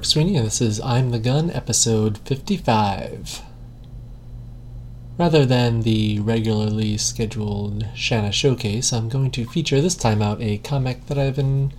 Mark 0.00 0.06
Sweeney, 0.06 0.38
and 0.38 0.46
this 0.46 0.62
is 0.62 0.80
I'm 0.80 1.10
the 1.10 1.18
Gun, 1.18 1.50
episode 1.50 2.16
55. 2.26 3.42
Rather 5.18 5.44
than 5.44 5.82
the 5.82 6.18
regularly 6.20 6.96
scheduled 6.96 7.86
Shanna 7.94 8.32
showcase, 8.32 8.94
I'm 8.94 9.10
going 9.10 9.30
to 9.32 9.44
feature 9.44 9.82
this 9.82 9.94
time 9.94 10.22
out 10.22 10.40
a 10.40 10.56
comic 10.56 11.04
that 11.08 11.18
I've 11.18 11.36
been 11.36 11.74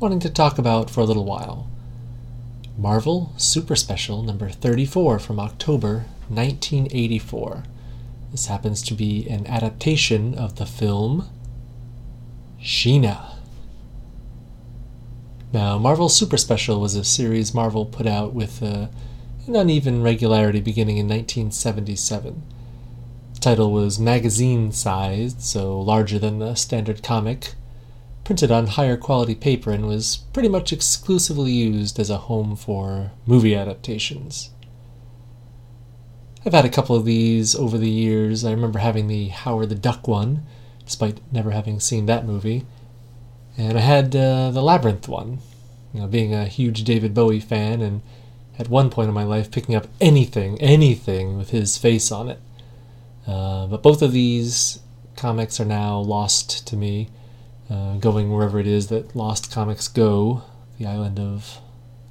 wanting 0.00 0.18
to 0.20 0.28
talk 0.28 0.58
about 0.58 0.90
for 0.90 1.00
a 1.00 1.04
little 1.04 1.24
while. 1.24 1.70
Marvel 2.76 3.32
Super 3.38 3.74
Special 3.74 4.22
number 4.22 4.50
34 4.50 5.18
from 5.18 5.40
October 5.40 6.04
1984. 6.28 7.64
This 8.32 8.48
happens 8.48 8.82
to 8.82 8.92
be 8.92 9.26
an 9.30 9.46
adaptation 9.46 10.34
of 10.34 10.56
the 10.56 10.66
film 10.66 11.26
Sheena. 12.60 13.29
Now, 15.52 15.78
Marvel 15.78 16.08
Super 16.08 16.36
Special 16.36 16.80
was 16.80 16.94
a 16.94 17.02
series 17.02 17.52
Marvel 17.52 17.84
put 17.84 18.06
out 18.06 18.32
with 18.32 18.62
uh, 18.62 18.86
an 19.48 19.56
uneven 19.56 20.00
regularity 20.00 20.60
beginning 20.60 20.98
in 20.98 21.08
1977. 21.08 22.42
The 23.34 23.40
title 23.40 23.72
was 23.72 23.98
magazine 23.98 24.70
sized, 24.70 25.40
so 25.40 25.80
larger 25.80 26.20
than 26.20 26.38
the 26.38 26.54
standard 26.54 27.02
comic, 27.02 27.54
printed 28.22 28.52
on 28.52 28.68
higher 28.68 28.96
quality 28.96 29.34
paper, 29.34 29.72
and 29.72 29.86
was 29.86 30.18
pretty 30.32 30.48
much 30.48 30.72
exclusively 30.72 31.50
used 31.50 31.98
as 31.98 32.10
a 32.10 32.18
home 32.18 32.54
for 32.54 33.10
movie 33.26 33.56
adaptations. 33.56 34.50
I've 36.46 36.52
had 36.52 36.64
a 36.64 36.70
couple 36.70 36.94
of 36.94 37.04
these 37.04 37.56
over 37.56 37.76
the 37.76 37.90
years. 37.90 38.44
I 38.44 38.52
remember 38.52 38.78
having 38.78 39.08
the 39.08 39.28
Howard 39.28 39.70
the 39.70 39.74
Duck 39.74 40.06
one, 40.06 40.46
despite 40.84 41.20
never 41.32 41.50
having 41.50 41.80
seen 41.80 42.06
that 42.06 42.24
movie. 42.24 42.66
And 43.56 43.76
I 43.76 43.80
had 43.80 44.14
uh, 44.16 44.50
the 44.50 44.62
Labyrinth 44.62 45.08
one, 45.08 45.38
you 45.92 46.00
know, 46.00 46.06
being 46.06 46.34
a 46.34 46.46
huge 46.46 46.84
David 46.84 47.14
Bowie 47.14 47.40
fan, 47.40 47.82
and 47.82 48.02
at 48.58 48.68
one 48.68 48.90
point 48.90 49.08
in 49.08 49.14
my 49.14 49.24
life 49.24 49.50
picking 49.50 49.74
up 49.74 49.86
anything, 50.00 50.60
anything 50.60 51.36
with 51.36 51.50
his 51.50 51.76
face 51.76 52.12
on 52.12 52.28
it. 52.28 52.38
Uh, 53.26 53.66
but 53.66 53.82
both 53.82 54.02
of 54.02 54.12
these 54.12 54.80
comics 55.16 55.60
are 55.60 55.64
now 55.66 55.98
lost 55.98 56.66
to 56.66 56.76
me, 56.76 57.08
uh, 57.68 57.96
going 57.96 58.32
wherever 58.32 58.58
it 58.58 58.66
is 58.66 58.88
that 58.88 59.14
Lost 59.14 59.52
Comics 59.52 59.88
go, 59.88 60.42
the 60.78 60.86
island 60.86 61.18
of 61.18 61.58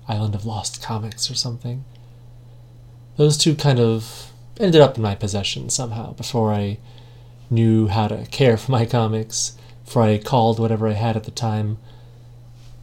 Island 0.07 0.35
of 0.35 0.45
Lost 0.45 0.81
Comics 0.81 1.29
or 1.29 1.35
something. 1.35 1.83
Those 3.17 3.37
two 3.37 3.55
kind 3.55 3.79
of 3.79 4.31
ended 4.59 4.81
up 4.81 4.95
in 4.95 5.03
my 5.03 5.15
possession 5.15 5.69
somehow 5.69 6.13
before 6.13 6.53
I 6.53 6.77
knew 7.49 7.87
how 7.87 8.07
to 8.07 8.25
care 8.27 8.57
for 8.57 8.71
my 8.71 8.85
comics 8.85 9.57
for 9.89 10.03
I 10.03 10.19
called 10.19 10.59
whatever 10.59 10.87
I 10.87 10.93
had 10.93 11.15
at 11.15 11.23
the 11.23 11.31
time 11.31 11.79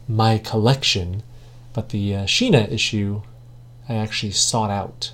my 0.09 0.37
collection, 0.37 1.23
but 1.71 1.89
the 1.89 2.13
uh, 2.13 2.23
Sheena 2.25 2.69
issue 2.69 3.21
I 3.87 3.93
actually 3.93 4.33
sought 4.33 4.69
out. 4.69 5.13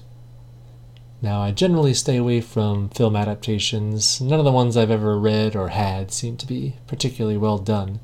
Now, 1.22 1.42
I 1.42 1.52
generally 1.52 1.94
stay 1.94 2.18
away 2.18 2.42
from 2.42 2.90
film 2.90 3.16
adaptations. 3.16 4.20
None 4.20 4.40
of 4.40 4.46
the 4.46 4.52
ones 4.52 4.76
I've 4.76 4.90
ever 4.90 5.20
read 5.20 5.56
or 5.56 5.70
had 5.70 6.12
seem 6.12 6.36
to 6.38 6.48
be 6.48 6.76
particularly 6.88 7.38
well 7.38 7.60
done. 7.60 8.00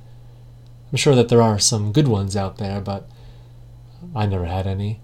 I'm 0.91 0.97
sure 0.97 1.15
that 1.15 1.29
there 1.29 1.41
are 1.41 1.57
some 1.57 1.91
good 1.91 2.07
ones 2.07 2.35
out 2.35 2.59
there, 2.59 2.79
but 2.81 3.09
I 4.15 4.27
never 4.27 4.45
had 4.45 4.67
any. 4.67 5.01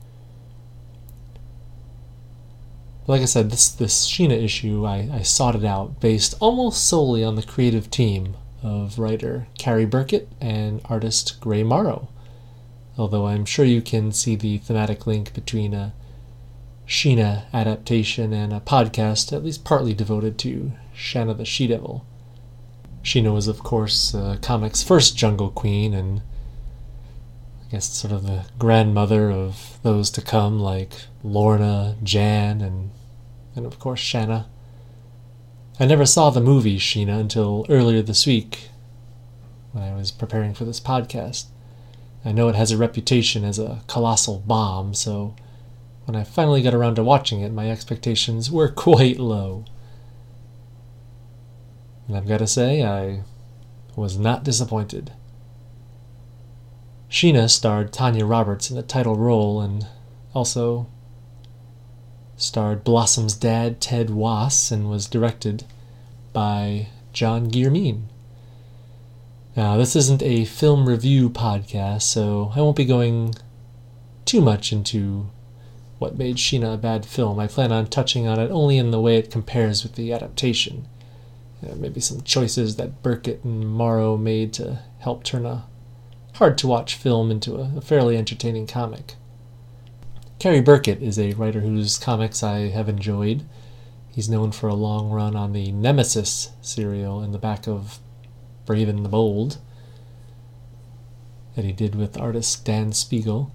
Like 3.08 3.22
I 3.22 3.25
said, 3.25 3.49
this, 3.49 3.67
this 3.70 4.08
Sheena 4.08 4.42
issue, 4.44 4.86
I, 4.86 5.09
I 5.11 5.22
sought 5.23 5.55
it 5.55 5.66
out 5.66 5.99
based 5.99 6.36
almost 6.39 6.87
solely 6.87 7.23
on 7.23 7.36
the 7.36 7.43
creative 7.43 7.89
team 7.89 8.36
of 8.65 8.98
writer 8.98 9.48
Cary 9.59 9.86
Burkett 9.86 10.27
and 10.42 10.81
artist 10.86 11.39
Gray 11.39 11.64
Morrow. 11.64 12.09
Although 12.98 13.27
I'm 13.27 13.45
sure 13.45 13.65
you 13.65 13.81
can 13.81 14.11
see 14.11 14.36
the 14.36 14.58
thematic 14.58 15.05
link 15.05 15.33
between 15.33 15.73
a 15.73 15.93
Sheena 16.87 17.45
adaptation 17.54 18.33
and 18.33 18.52
a 18.52 18.59
podcast 18.59 19.31
at 19.31 19.43
least 19.43 19.64
partly 19.64 19.93
devoted 19.93 20.37
to 20.39 20.71
Shanna 20.93 21.36
the 21.36 21.45
She 21.45 21.67
Devil. 21.67 22.05
Sheena 23.04 23.33
was, 23.33 23.48
of 23.48 23.59
course, 23.59 24.15
uh, 24.15 24.37
comics' 24.42 24.81
first 24.81 25.15
Jungle 25.15 25.52
Queen, 25.52 25.93
and 25.93 26.23
I 27.67 27.71
guess 27.71 27.86
sort 27.86 28.14
of 28.14 28.23
the 28.23 28.45
grandmother 28.58 29.30
of 29.30 29.80
those 29.83 30.09
to 30.11 30.21
come, 30.21 30.59
like 30.59 30.93
Lorna, 31.23 31.98
Jann, 32.02 32.61
and 32.61 32.92
and 33.55 33.65
of 33.65 33.77
course 33.77 33.99
Shanna. 33.99 34.48
I 35.77 35.86
never 35.86 36.05
saw 36.05 36.30
the 36.30 36.39
movie 36.39 36.80
Sheena 36.80 37.19
until 37.19 37.65
earlier 37.67 38.02
this 38.02 38.25
week 38.25 38.69
when 39.73 39.83
I 39.83 39.93
was 39.93 40.09
preparing 40.09 40.53
for 40.53 40.63
this 40.63 40.80
podcast. 40.80 41.47
I 42.23 42.31
know 42.31 42.47
it 42.47 42.55
has 42.55 42.71
a 42.71 42.77
reputation 42.77 43.43
as 43.43 43.59
a 43.59 43.81
colossal 43.86 44.41
bomb, 44.47 44.93
so 44.93 45.36
when 46.05 46.15
I 46.15 46.23
finally 46.23 46.61
got 46.61 46.73
around 46.73 46.95
to 46.95 47.03
watching 47.03 47.41
it, 47.41 47.52
my 47.52 47.69
expectations 47.69 48.49
were 48.49 48.69
quite 48.71 49.19
low. 49.19 49.65
And 52.07 52.15
I've 52.15 52.27
got 52.27 52.37
to 52.37 52.47
say, 52.47 52.81
I 52.81 53.23
was 53.97 54.17
not 54.17 54.45
disappointed. 54.45 55.11
Sheena 57.09 57.49
starred 57.49 57.92
Tanya 57.92 58.25
Roberts 58.25 58.69
in 58.69 58.77
the 58.77 58.81
title 58.81 59.17
role 59.17 59.59
and 59.59 59.87
also 60.33 60.87
starred 62.38 62.84
Blossom's 62.84 63.36
dad, 63.36 63.80
Ted 63.80 64.10
Wass, 64.10 64.72
and 64.72 64.90
was 64.90 65.08
directed 65.08 65.64
by 66.34 66.88
John 67.14 67.50
Guillermin. 67.50 68.10
Now, 69.56 69.78
this 69.78 69.96
isn't 69.96 70.22
a 70.22 70.44
film 70.46 70.88
review 70.88 71.30
podcast, 71.30 72.02
so 72.02 72.52
I 72.56 72.62
won't 72.62 72.76
be 72.76 72.84
going 72.84 73.36
too 74.26 74.42
much 74.42 74.73
into 74.73 75.30
what 75.98 76.18
made 76.18 76.36
Sheena 76.36 76.73
a 76.73 76.78
bad 76.78 77.06
film. 77.06 77.40
I 77.40 77.48
plan 77.48 77.72
on 77.72 77.88
touching 77.88 78.28
on 78.28 78.40
it 78.40 78.52
only 78.52 78.78
in 78.78 78.92
the 78.92 79.00
way 79.00 79.17
it 79.17 79.32
compares 79.32 79.84
with 79.84 79.96
the 79.96 80.12
adaptation. 80.12 80.88
Uh, 81.66 81.76
maybe 81.76 82.02
some 82.02 82.22
choices 82.22 82.76
that 82.76 83.02
Burkett 83.02 83.46
and 83.46 83.66
Morrow 83.66 84.17
made 84.17 84.52
to 84.54 84.80
help 85.00 85.23
turn 85.23 85.46
a 85.46 85.66
hard 86.34 86.58
to 86.58 86.67
watch 86.67 86.96
film 86.96 87.32
into 87.32 87.56
a, 87.56 87.78
a 87.78 87.82
fairly 87.82 88.17
entertaining 88.17 88.67
comic. 88.67 89.16
Cary 90.38 90.62
Burkett 90.62 91.02
is 91.02 91.18
a 91.18 91.34
writer 91.34 91.62
whose 91.62 91.98
comics 91.98 92.44
I 92.44 92.68
have 92.68 92.90
enjoyed. 92.90 93.46
He's 94.10 94.30
known 94.30 94.52
for 94.52 94.68
a 94.68 94.76
long 94.76 95.10
run 95.10 95.36
on 95.36 95.54
the 95.54 95.72
Nemesis 95.72 96.52
serial 96.62 97.23
in 97.23 97.32
the 97.32 97.38
back 97.38 97.68
of 97.68 98.00
Brave 98.66 98.90
and 98.90 99.04
the 99.04 99.10
Bold 99.10 99.58
that 101.56 101.66
he 101.66 101.72
did 101.72 101.96
with 101.96 102.18
artist 102.18 102.66
Dan 102.66 102.92
Spiegle. 102.92 103.52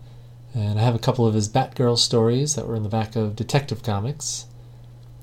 And 0.54 0.80
I 0.80 0.82
have 0.82 0.94
a 0.94 1.00
couple 1.00 1.26
of 1.26 1.34
his 1.34 1.48
Batgirl 1.48 1.98
stories 1.98 2.56
that 2.56 2.66
were 2.66 2.76
in 2.76 2.82
the 2.82 2.88
back 2.88 3.14
of 3.14 3.36
Detective 3.36 3.82
Comics. 3.82 4.46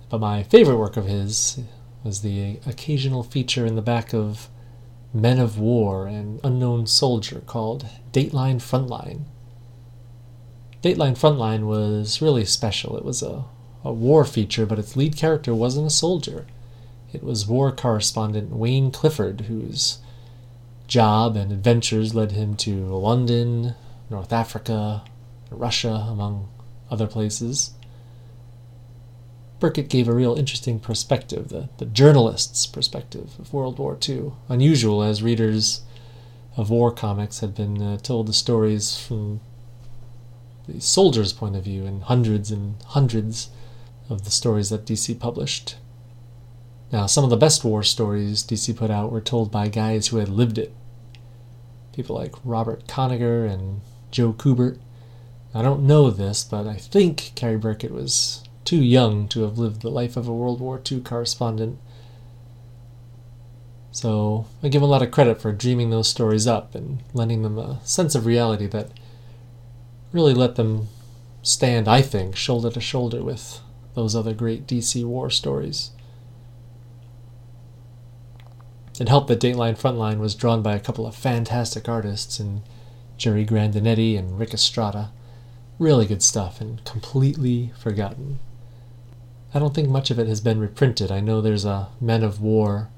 But 0.09 0.22
my 0.22 0.44
favorite 0.44 0.78
work 0.78 0.95
of 0.95 1.06
his 1.06 1.59
was 2.03 2.22
the 2.22 2.59
occasional 2.66 3.24
feature 3.24 3.66
in 3.66 3.75
the 3.75 3.81
back 3.81 4.13
of 4.13 4.47
Men 5.13 5.39
of 5.39 5.59
War 5.59 6.06
and 6.06 6.39
Unknown 6.44 6.85
Soldier 6.85 7.41
called 7.45 7.88
Dateline 8.13 8.57
Frontline. 8.57 9.25
Dateline 10.87 11.17
Frontline 11.17 11.65
was 11.65 12.21
really 12.21 12.45
special. 12.45 12.95
It 12.95 13.03
was 13.03 13.21
a, 13.21 13.43
a 13.83 13.91
war 13.91 14.23
feature, 14.23 14.65
but 14.65 14.79
its 14.79 14.95
lead 14.95 15.17
character 15.17 15.53
wasn't 15.53 15.87
a 15.87 15.89
soldier. 15.89 16.47
It 17.11 17.21
was 17.21 17.45
war 17.45 17.73
correspondent 17.73 18.51
Wayne 18.51 18.91
Clifford, 18.91 19.41
whose 19.41 19.97
job 20.87 21.35
and 21.35 21.51
adventures 21.51 22.15
led 22.15 22.31
him 22.31 22.55
to 22.55 22.85
London, 22.85 23.75
North 24.09 24.31
Africa, 24.31 25.03
Russia, 25.51 26.07
among 26.09 26.47
other 26.89 27.07
places. 27.07 27.71
Burkett 29.59 29.89
gave 29.89 30.07
a 30.07 30.13
real 30.13 30.35
interesting 30.35 30.79
perspective, 30.79 31.50
the, 31.50 31.67
the 31.79 31.85
journalist's 31.85 32.65
perspective 32.65 33.38
of 33.39 33.51
World 33.51 33.77
War 33.77 33.97
II. 34.07 34.31
Unusual, 34.47 35.03
as 35.03 35.21
readers 35.21 35.81
of 36.56 36.69
war 36.69 36.94
comics 36.94 37.41
had 37.41 37.53
been 37.53 37.81
uh, 37.81 37.97
told 37.97 38.27
the 38.27 38.33
stories 38.33 38.97
from 38.97 39.41
the 40.67 40.81
soldier's 40.81 41.33
point 41.33 41.55
of 41.55 41.63
view 41.63 41.85
in 41.85 42.01
hundreds 42.01 42.51
and 42.51 42.75
hundreds 42.87 43.49
of 44.09 44.25
the 44.25 44.31
stories 44.31 44.69
that 44.69 44.85
DC 44.85 45.19
published. 45.19 45.77
Now, 46.91 47.05
some 47.05 47.23
of 47.23 47.29
the 47.29 47.37
best 47.37 47.63
war 47.63 47.83
stories 47.83 48.43
DC 48.43 48.75
put 48.75 48.89
out 48.89 49.11
were 49.11 49.21
told 49.21 49.51
by 49.51 49.67
guys 49.67 50.07
who 50.07 50.17
had 50.17 50.29
lived 50.29 50.57
it. 50.57 50.73
People 51.93 52.15
like 52.15 52.33
Robert 52.43 52.87
Kanigher 52.87 53.49
and 53.51 53.81
Joe 54.11 54.31
Kubert. 54.31 54.79
I 55.53 55.61
don't 55.61 55.87
know 55.87 56.09
this, 56.09 56.43
but 56.43 56.67
I 56.67 56.75
think 56.75 57.31
Cary 57.35 57.57
Burkett 57.57 57.91
was 57.91 58.43
too 58.63 58.81
young 58.83 59.27
to 59.29 59.41
have 59.41 59.57
lived 59.57 59.81
the 59.81 59.89
life 59.89 60.15
of 60.15 60.27
a 60.27 60.33
World 60.33 60.59
War 60.59 60.81
II 60.89 61.01
correspondent. 61.01 61.79
So 63.91 64.45
I 64.61 64.67
give 64.67 64.81
him 64.81 64.87
a 64.87 64.91
lot 64.91 65.01
of 65.01 65.11
credit 65.11 65.41
for 65.41 65.51
dreaming 65.51 65.89
those 65.89 66.07
stories 66.07 66.45
up 66.45 66.75
and 66.75 67.01
lending 67.13 67.41
them 67.41 67.57
a 67.57 67.79
sense 67.83 68.13
of 68.13 68.25
reality 68.25 68.67
that 68.67 68.91
really 70.17 70.33
let 70.33 70.55
them 70.55 70.87
stand, 71.43 71.87
I 71.87 72.01
think, 72.01 72.35
shoulder 72.35 72.71
to 72.71 72.81
shoulder 72.81 73.23
with 73.23 73.59
those 73.93 74.15
other 74.15 74.33
great 74.33 74.65
DC 74.65 75.05
war 75.05 75.29
stories. 75.29 75.91
It 78.99 79.09
helped 79.09 79.27
that 79.27 79.39
Dateline 79.39 79.77
Frontline 79.77 80.17
was 80.17 80.33
drawn 80.33 80.63
by 80.63 80.73
a 80.73 80.79
couple 80.79 81.05
of 81.05 81.15
fantastic 81.15 81.87
artists 81.87 82.39
in 82.39 82.63
Jerry 83.15 83.45
Grandinetti 83.45 84.17
and 84.17 84.39
Ric 84.39 84.55
Estrada. 84.55 85.11
Really 85.77 86.07
good 86.07 86.23
stuff 86.23 86.59
and 86.59 86.83
completely 86.83 87.71
forgotten. 87.77 88.39
I 89.53 89.59
don't 89.59 89.75
think 89.75 89.87
much 89.87 90.09
of 90.09 90.17
it 90.17 90.25
has 90.25 90.41
been 90.41 90.59
reprinted. 90.59 91.11
I 91.11 91.19
know 91.19 91.41
there's 91.41 91.63
a 91.63 91.89
Men 92.01 92.23
of 92.23 92.41
War 92.41 92.89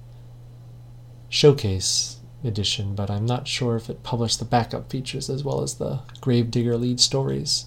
showcase 1.28 2.19
edition, 2.44 2.96
but 2.96 3.10
I'm 3.10 3.26
not 3.26 3.48
sure 3.48 3.76
if 3.76 3.90
it 3.90 4.04
published 4.04 4.40
the 4.40 4.46
backup 4.46 4.90
features 4.90 5.30
as 5.30 5.44
well 5.44 5.62
as 5.62 5.76
the 5.76 6.02
Gravedigger 6.22 6.78
lead 6.78 7.00
stories. 7.00 7.66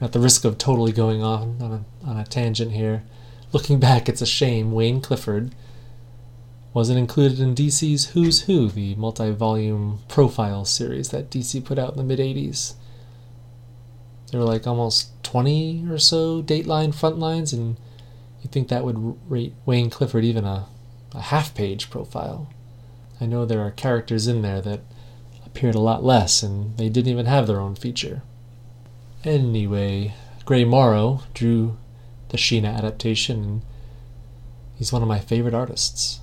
At 0.00 0.12
the 0.12 0.20
risk 0.20 0.44
of 0.44 0.58
totally 0.58 0.92
going 0.92 1.22
on 1.22 1.58
on 1.60 1.72
a, 1.72 2.08
on 2.08 2.16
a 2.18 2.24
tangent 2.24 2.72
here, 2.72 3.04
looking 3.52 3.78
back, 3.80 4.08
it's 4.08 4.22
a 4.22 4.26
shame 4.26 4.72
Wayne 4.72 5.00
Clifford 5.00 5.54
wasn't 6.74 6.98
included 6.98 7.38
in 7.38 7.54
DC's 7.54 8.10
Who's 8.10 8.42
Who, 8.42 8.68
the 8.68 8.94
multi 8.94 9.30
volume 9.30 10.00
profile 10.08 10.64
series 10.64 11.10
that 11.10 11.30
DC 11.30 11.64
put 11.64 11.78
out 11.78 11.92
in 11.92 11.98
the 11.98 12.04
mid 12.04 12.18
80s. 12.18 12.74
There 14.30 14.40
were 14.40 14.46
like 14.46 14.66
almost 14.66 15.22
20 15.22 15.86
or 15.90 15.98
so 15.98 16.42
Dateline 16.42 16.94
frontlines, 16.94 17.52
and 17.52 17.76
you'd 18.40 18.52
think 18.52 18.68
that 18.68 18.84
would 18.84 19.18
rate 19.28 19.54
Wayne 19.66 19.90
Clifford 19.90 20.24
even 20.24 20.44
a, 20.44 20.66
a 21.14 21.20
half 21.20 21.54
page 21.54 21.90
profile. 21.90 22.48
I 23.22 23.26
know 23.26 23.46
there 23.46 23.60
are 23.60 23.70
characters 23.70 24.26
in 24.26 24.42
there 24.42 24.60
that 24.62 24.80
appeared 25.46 25.76
a 25.76 25.80
lot 25.80 26.02
less, 26.02 26.42
and 26.42 26.76
they 26.76 26.88
didn't 26.88 27.12
even 27.12 27.26
have 27.26 27.46
their 27.46 27.60
own 27.60 27.76
feature. 27.76 28.22
Anyway, 29.22 30.14
Gray 30.44 30.64
Morrow 30.64 31.20
drew 31.32 31.78
the 32.30 32.36
Sheena 32.36 32.76
adaptation, 32.76 33.44
and 33.44 33.62
he's 34.74 34.92
one 34.92 35.02
of 35.02 35.08
my 35.08 35.20
favorite 35.20 35.54
artists. 35.54 36.18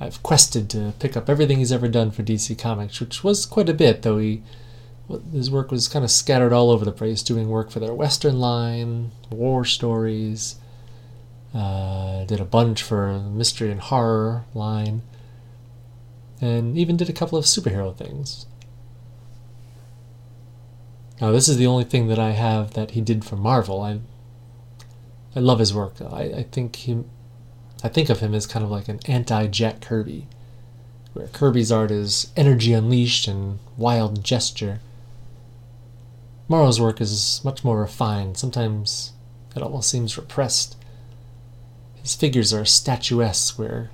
I've 0.00 0.22
quested 0.22 0.70
to 0.70 0.94
pick 0.98 1.18
up 1.18 1.28
everything 1.28 1.58
he's 1.58 1.70
ever 1.70 1.86
done 1.86 2.10
for 2.10 2.22
DC 2.22 2.58
Comics, 2.58 2.98
which 2.98 3.22
was 3.22 3.44
quite 3.44 3.68
a 3.68 3.74
bit, 3.74 4.00
though 4.00 4.16
he 4.16 4.42
his 5.32 5.50
work 5.50 5.70
was 5.70 5.88
kind 5.88 6.02
of 6.02 6.10
scattered 6.10 6.54
all 6.54 6.70
over 6.70 6.86
the 6.86 6.92
place, 6.92 7.22
doing 7.22 7.50
work 7.50 7.70
for 7.70 7.80
their 7.80 7.92
Western 7.92 8.40
line, 8.40 9.10
war 9.30 9.66
stories, 9.66 10.56
uh, 11.52 12.24
did 12.24 12.40
a 12.40 12.46
bunch 12.46 12.82
for 12.82 13.20
the 13.22 13.28
mystery 13.28 13.70
and 13.70 13.80
horror 13.80 14.44
line, 14.54 15.02
and 16.42 16.76
even 16.76 16.96
did 16.98 17.08
a 17.08 17.14
couple 17.14 17.38
of 17.38 17.46
superhero 17.46 17.96
things. 17.96 18.44
Now, 21.20 21.30
this 21.30 21.48
is 21.48 21.56
the 21.56 21.68
only 21.68 21.84
thing 21.84 22.08
that 22.08 22.18
I 22.18 22.32
have 22.32 22.74
that 22.74 22.90
he 22.90 23.00
did 23.00 23.24
for 23.24 23.36
Marvel. 23.36 23.80
I 23.80 24.00
I 25.34 25.40
love 25.40 25.60
his 25.60 25.72
work. 25.72 25.94
I, 26.02 26.22
I 26.22 26.42
think 26.50 26.76
he, 26.76 27.04
I 27.82 27.88
think 27.88 28.10
of 28.10 28.20
him 28.20 28.34
as 28.34 28.46
kind 28.46 28.64
of 28.64 28.70
like 28.70 28.88
an 28.88 29.00
anti 29.06 29.46
Jack 29.46 29.80
Kirby, 29.80 30.26
where 31.14 31.28
Kirby's 31.28 31.72
art 31.72 31.90
is 31.90 32.30
energy 32.36 32.72
unleashed 32.72 33.26
and 33.28 33.58
wild 33.78 34.22
gesture. 34.22 34.80
Morrow's 36.48 36.80
work 36.80 37.00
is 37.00 37.40
much 37.44 37.64
more 37.64 37.80
refined. 37.80 38.36
Sometimes 38.36 39.12
it 39.56 39.62
almost 39.62 39.88
seems 39.88 40.18
repressed. 40.18 40.76
His 42.02 42.14
figures 42.14 42.52
are 42.52 42.64
statuesque, 42.64 43.58
where 43.58 43.90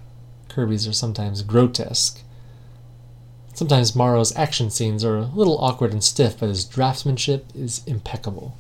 Kirby's 0.48 0.88
are 0.88 0.92
sometimes 0.92 1.42
grotesque. 1.42 2.22
Sometimes 3.58 3.96
Morrow's 3.96 4.36
action 4.36 4.70
scenes 4.70 5.04
are 5.04 5.16
a 5.16 5.24
little 5.34 5.58
awkward 5.58 5.90
and 5.90 6.04
stiff, 6.04 6.38
but 6.38 6.48
his 6.48 6.64
draftsmanship 6.64 7.42
is 7.56 7.82
impeccable. 7.88 8.56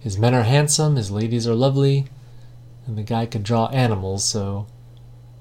His 0.00 0.18
men 0.18 0.34
are 0.34 0.42
handsome, 0.42 0.96
his 0.96 1.12
ladies 1.12 1.46
are 1.46 1.54
lovely, 1.54 2.08
and 2.88 2.98
the 2.98 3.04
guy 3.04 3.24
could 3.24 3.44
draw 3.44 3.66
animals, 3.68 4.24
so 4.24 4.66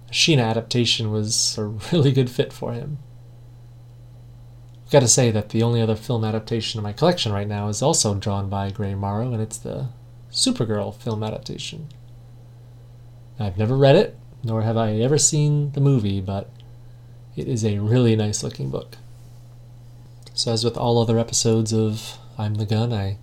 a 0.07 0.11
Sheena 0.11 0.43
adaptation 0.43 1.09
was 1.09 1.57
a 1.57 1.63
really 1.63 2.11
good 2.11 2.29
fit 2.29 2.53
for 2.53 2.73
him. 2.73 2.99
I've 4.85 4.91
got 4.91 4.99
to 4.99 5.07
say 5.07 5.31
that 5.31 5.49
the 5.49 5.63
only 5.63 5.81
other 5.81 5.95
film 5.95 6.23
adaptation 6.23 6.77
in 6.77 6.83
my 6.83 6.93
collection 6.93 7.33
right 7.33 7.47
now 7.47 7.69
is 7.69 7.81
also 7.81 8.13
drawn 8.13 8.49
by 8.49 8.69
Gray 8.69 8.93
Morrow, 8.93 9.33
and 9.33 9.41
it's 9.41 9.57
the 9.57 9.87
Supergirl 10.31 10.93
film 10.93 11.23
adaptation. 11.23 11.87
I've 13.39 13.57
never 13.57 13.75
read 13.75 13.95
it, 13.95 14.15
nor 14.43 14.61
have 14.61 14.77
I 14.77 14.91
ever 14.97 15.17
seen 15.17 15.71
the 15.71 15.81
movie, 15.81 16.21
but 16.21 16.51
it 17.37 17.47
is 17.47 17.63
a 17.63 17.77
really 17.77 18.15
nice 18.15 18.43
looking 18.43 18.69
book. 18.71 18.97
So, 20.33 20.51
as 20.51 20.65
with 20.65 20.75
all 20.75 20.99
other 20.99 21.19
episodes 21.19 21.71
of 21.71 22.17
I'm 22.37 22.55
the 22.55 22.65
Gun, 22.65 22.91
I 22.91 23.17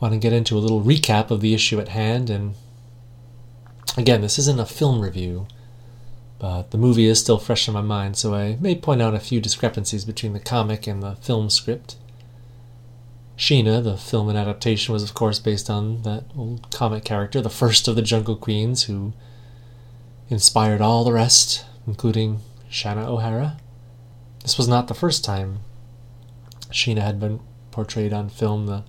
want 0.00 0.12
to 0.14 0.20
get 0.20 0.32
into 0.32 0.56
a 0.56 0.60
little 0.60 0.82
recap 0.82 1.30
of 1.30 1.40
the 1.40 1.54
issue 1.54 1.80
at 1.80 1.88
hand. 1.88 2.30
And 2.30 2.54
again, 3.96 4.20
this 4.20 4.38
isn't 4.38 4.60
a 4.60 4.66
film 4.66 5.00
review, 5.00 5.46
but 6.38 6.70
the 6.70 6.78
movie 6.78 7.06
is 7.06 7.18
still 7.18 7.38
fresh 7.38 7.66
in 7.68 7.74
my 7.74 7.82
mind, 7.82 8.16
so 8.16 8.34
I 8.34 8.56
may 8.60 8.74
point 8.74 9.02
out 9.02 9.14
a 9.14 9.20
few 9.20 9.40
discrepancies 9.40 10.04
between 10.04 10.34
the 10.34 10.40
comic 10.40 10.86
and 10.86 11.02
the 11.02 11.16
film 11.16 11.50
script. 11.50 11.96
Sheena, 13.36 13.82
the 13.82 13.96
film 13.96 14.28
and 14.28 14.36
adaptation, 14.36 14.92
was 14.92 15.02
of 15.02 15.14
course 15.14 15.38
based 15.38 15.70
on 15.70 16.02
that 16.02 16.24
old 16.36 16.70
comic 16.70 17.04
character, 17.04 17.40
the 17.40 17.48
first 17.48 17.88
of 17.88 17.96
the 17.96 18.02
Jungle 18.02 18.36
Queens, 18.36 18.84
who 18.84 19.14
inspired 20.28 20.82
all 20.82 21.04
the 21.04 21.12
rest, 21.12 21.64
including 21.86 22.40
Shanna 22.70 23.12
O'Hara. 23.12 23.58
This 24.42 24.56
was 24.56 24.68
not 24.68 24.88
the 24.88 24.94
first 24.94 25.24
time 25.24 25.58
Sheena 26.70 27.02
had 27.02 27.20
been 27.20 27.40
portrayed 27.72 28.12
on 28.12 28.28
film. 28.28 28.66
The 28.66 28.84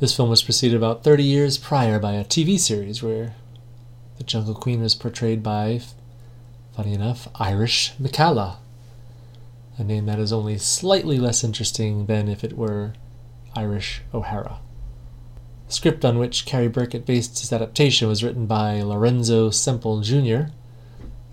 this 0.00 0.14
film 0.14 0.30
was 0.30 0.44
preceded 0.44 0.76
about 0.76 1.02
30 1.02 1.24
years 1.24 1.58
prior 1.58 1.98
by 1.98 2.12
a 2.12 2.24
TV 2.24 2.56
series 2.56 3.02
where 3.02 3.34
the 4.16 4.22
Jungle 4.22 4.54
Queen 4.54 4.80
was 4.80 4.94
portrayed 4.94 5.42
by, 5.42 5.80
funny 6.76 6.92
enough, 6.92 7.26
Irish 7.34 7.94
McCalla, 8.00 8.58
a 9.76 9.82
name 9.82 10.06
that 10.06 10.20
is 10.20 10.32
only 10.32 10.56
slightly 10.56 11.18
less 11.18 11.42
interesting 11.42 12.06
than 12.06 12.28
if 12.28 12.44
it 12.44 12.56
were 12.56 12.92
Irish 13.56 14.02
O'Hara. 14.14 14.60
The 15.66 15.72
script 15.72 16.04
on 16.04 16.18
which 16.18 16.46
Cary 16.46 16.68
Burkett 16.68 17.04
based 17.04 17.40
his 17.40 17.52
adaptation 17.52 18.06
was 18.06 18.22
written 18.22 18.46
by 18.46 18.80
Lorenzo 18.82 19.50
Semple 19.50 20.00
Jr., 20.02 20.52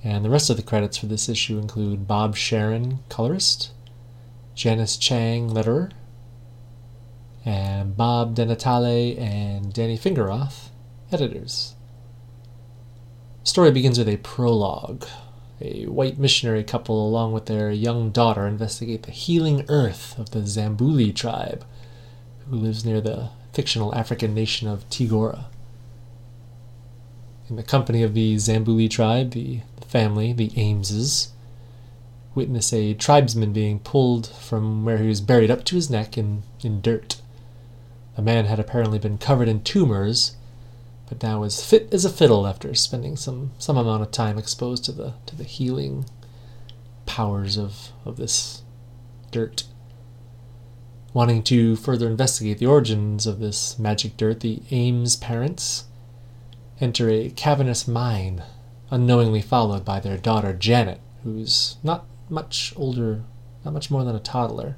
and 0.05 0.23
the 0.23 0.29
rest 0.29 0.51
of 0.51 0.55
the 0.55 0.61
credits 0.61 0.97
for 0.99 1.07
this 1.07 1.27
issue 1.27 1.57
include 1.57 2.07
Bob 2.07 2.35
Sharen, 2.35 2.99
colorist, 3.09 3.71
Janice 4.53 4.97
Chiang, 4.97 5.49
letterer, 5.49 5.91
and 7.43 7.97
Bob 7.97 8.35
DeNatale 8.35 9.19
and 9.19 9.73
Danny 9.73 9.97
Fingeroth, 9.97 10.69
editors. 11.11 11.73
The 13.41 13.49
story 13.49 13.71
begins 13.71 13.97
with 13.97 14.07
a 14.07 14.17
prologue. 14.17 15.07
A 15.59 15.85
white 15.85 16.19
missionary 16.19 16.63
couple, 16.63 17.07
along 17.07 17.33
with 17.33 17.47
their 17.47 17.71
young 17.71 18.11
daughter, 18.11 18.45
investigate 18.45 19.03
the 19.03 19.11
healing 19.11 19.65
earth 19.69 20.19
of 20.19 20.31
the 20.31 20.41
Zambuli 20.41 21.15
tribe, 21.15 21.65
who 22.47 22.57
lives 22.57 22.85
near 22.85 23.01
the 23.01 23.29
fictional 23.53 23.95
African 23.95 24.35
nation 24.35 24.67
of 24.67 24.87
Tigora. 24.89 25.45
In 27.49 27.55
the 27.55 27.63
company 27.63 28.03
of 28.03 28.13
the 28.13 28.35
Zambuli 28.35 28.87
tribe, 28.89 29.31
the, 29.31 29.61
family, 29.87 30.33
the 30.33 30.49
Ameses, 30.51 31.29
witness 32.33 32.73
a 32.73 32.93
tribesman 32.93 33.53
being 33.53 33.79
pulled 33.79 34.27
from 34.27 34.85
where 34.85 34.97
he 34.97 35.07
was 35.07 35.21
buried 35.21 35.49
up 35.49 35.63
to 35.65 35.75
his 35.75 35.89
neck 35.89 36.17
in, 36.17 36.43
in 36.61 36.81
dirt. 36.81 37.21
The 38.15 38.21
man 38.21 38.45
had 38.45 38.59
apparently 38.59 38.99
been 38.99 39.17
covered 39.17 39.47
in 39.47 39.63
tumors, 39.63 40.35
but 41.07 41.21
now 41.21 41.41
was 41.41 41.63
fit 41.63 41.93
as 41.93 42.05
a 42.05 42.09
fiddle 42.09 42.47
after 42.47 42.73
spending 42.73 43.15
some, 43.15 43.51
some 43.57 43.77
amount 43.77 44.03
of 44.03 44.11
time 44.11 44.37
exposed 44.37 44.83
to 44.85 44.91
the 44.91 45.13
to 45.25 45.35
the 45.35 45.43
healing 45.43 46.05
powers 47.05 47.57
of, 47.57 47.91
of 48.03 48.17
this 48.17 48.63
dirt. 49.31 49.63
Wanting 51.13 51.43
to 51.43 51.75
further 51.75 52.07
investigate 52.07 52.57
the 52.57 52.65
origins 52.65 53.25
of 53.25 53.39
this 53.39 53.79
magic 53.79 54.17
dirt, 54.17 54.41
the 54.41 54.61
Ames 54.71 55.15
parents 55.15 55.85
enter 56.81 57.09
a 57.09 57.29
cavernous 57.29 57.87
mine, 57.87 58.43
unknowingly 58.91 59.41
followed 59.41 59.83
by 59.83 59.99
their 59.99 60.17
daughter 60.17 60.53
Janet, 60.53 61.01
who's 61.23 61.77
not 61.83 62.05
much 62.29 62.73
older, 62.75 63.23
not 63.63 63.73
much 63.73 63.89
more 63.89 64.03
than 64.03 64.15
a 64.15 64.19
toddler. 64.19 64.77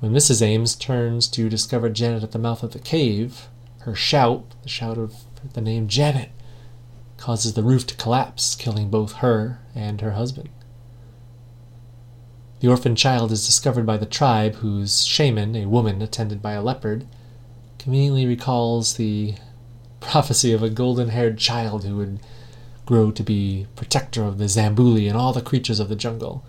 When 0.00 0.12
Mrs. 0.12 0.42
Ames 0.42 0.76
turns 0.76 1.26
to 1.28 1.48
discover 1.48 1.88
Janet 1.88 2.22
at 2.22 2.32
the 2.32 2.38
mouth 2.38 2.62
of 2.62 2.72
the 2.72 2.78
cave, 2.78 3.48
her 3.80 3.94
shout, 3.94 4.54
the 4.62 4.68
shout 4.68 4.96
of 4.96 5.14
the 5.54 5.60
name 5.60 5.88
Janet, 5.88 6.30
causes 7.16 7.54
the 7.54 7.64
roof 7.64 7.86
to 7.88 7.96
collapse, 7.96 8.54
killing 8.54 8.90
both 8.90 9.14
her 9.14 9.60
and 9.74 10.00
her 10.00 10.12
husband. 10.12 10.48
The 12.60 12.68
orphan 12.68 12.96
child 12.96 13.30
is 13.30 13.46
discovered 13.46 13.86
by 13.86 13.96
the 13.96 14.06
tribe, 14.06 14.56
whose 14.56 15.04
shaman, 15.04 15.54
a 15.54 15.66
woman 15.66 16.02
attended 16.02 16.42
by 16.42 16.52
a 16.52 16.62
leopard, 16.62 17.06
conveniently 17.78 18.26
recalls 18.26 18.94
the 18.94 19.34
prophecy 20.00 20.52
of 20.52 20.62
a 20.62 20.70
golden 20.70 21.08
haired 21.08 21.38
child 21.38 21.84
who 21.84 21.96
would 21.96 22.20
grow 22.86 23.10
to 23.10 23.22
be 23.22 23.66
protector 23.76 24.24
of 24.24 24.38
the 24.38 24.46
Zambuli 24.46 25.08
and 25.08 25.16
all 25.16 25.32
the 25.32 25.42
creatures 25.42 25.80
of 25.80 25.88
the 25.88 25.96
jungle. 25.96 26.44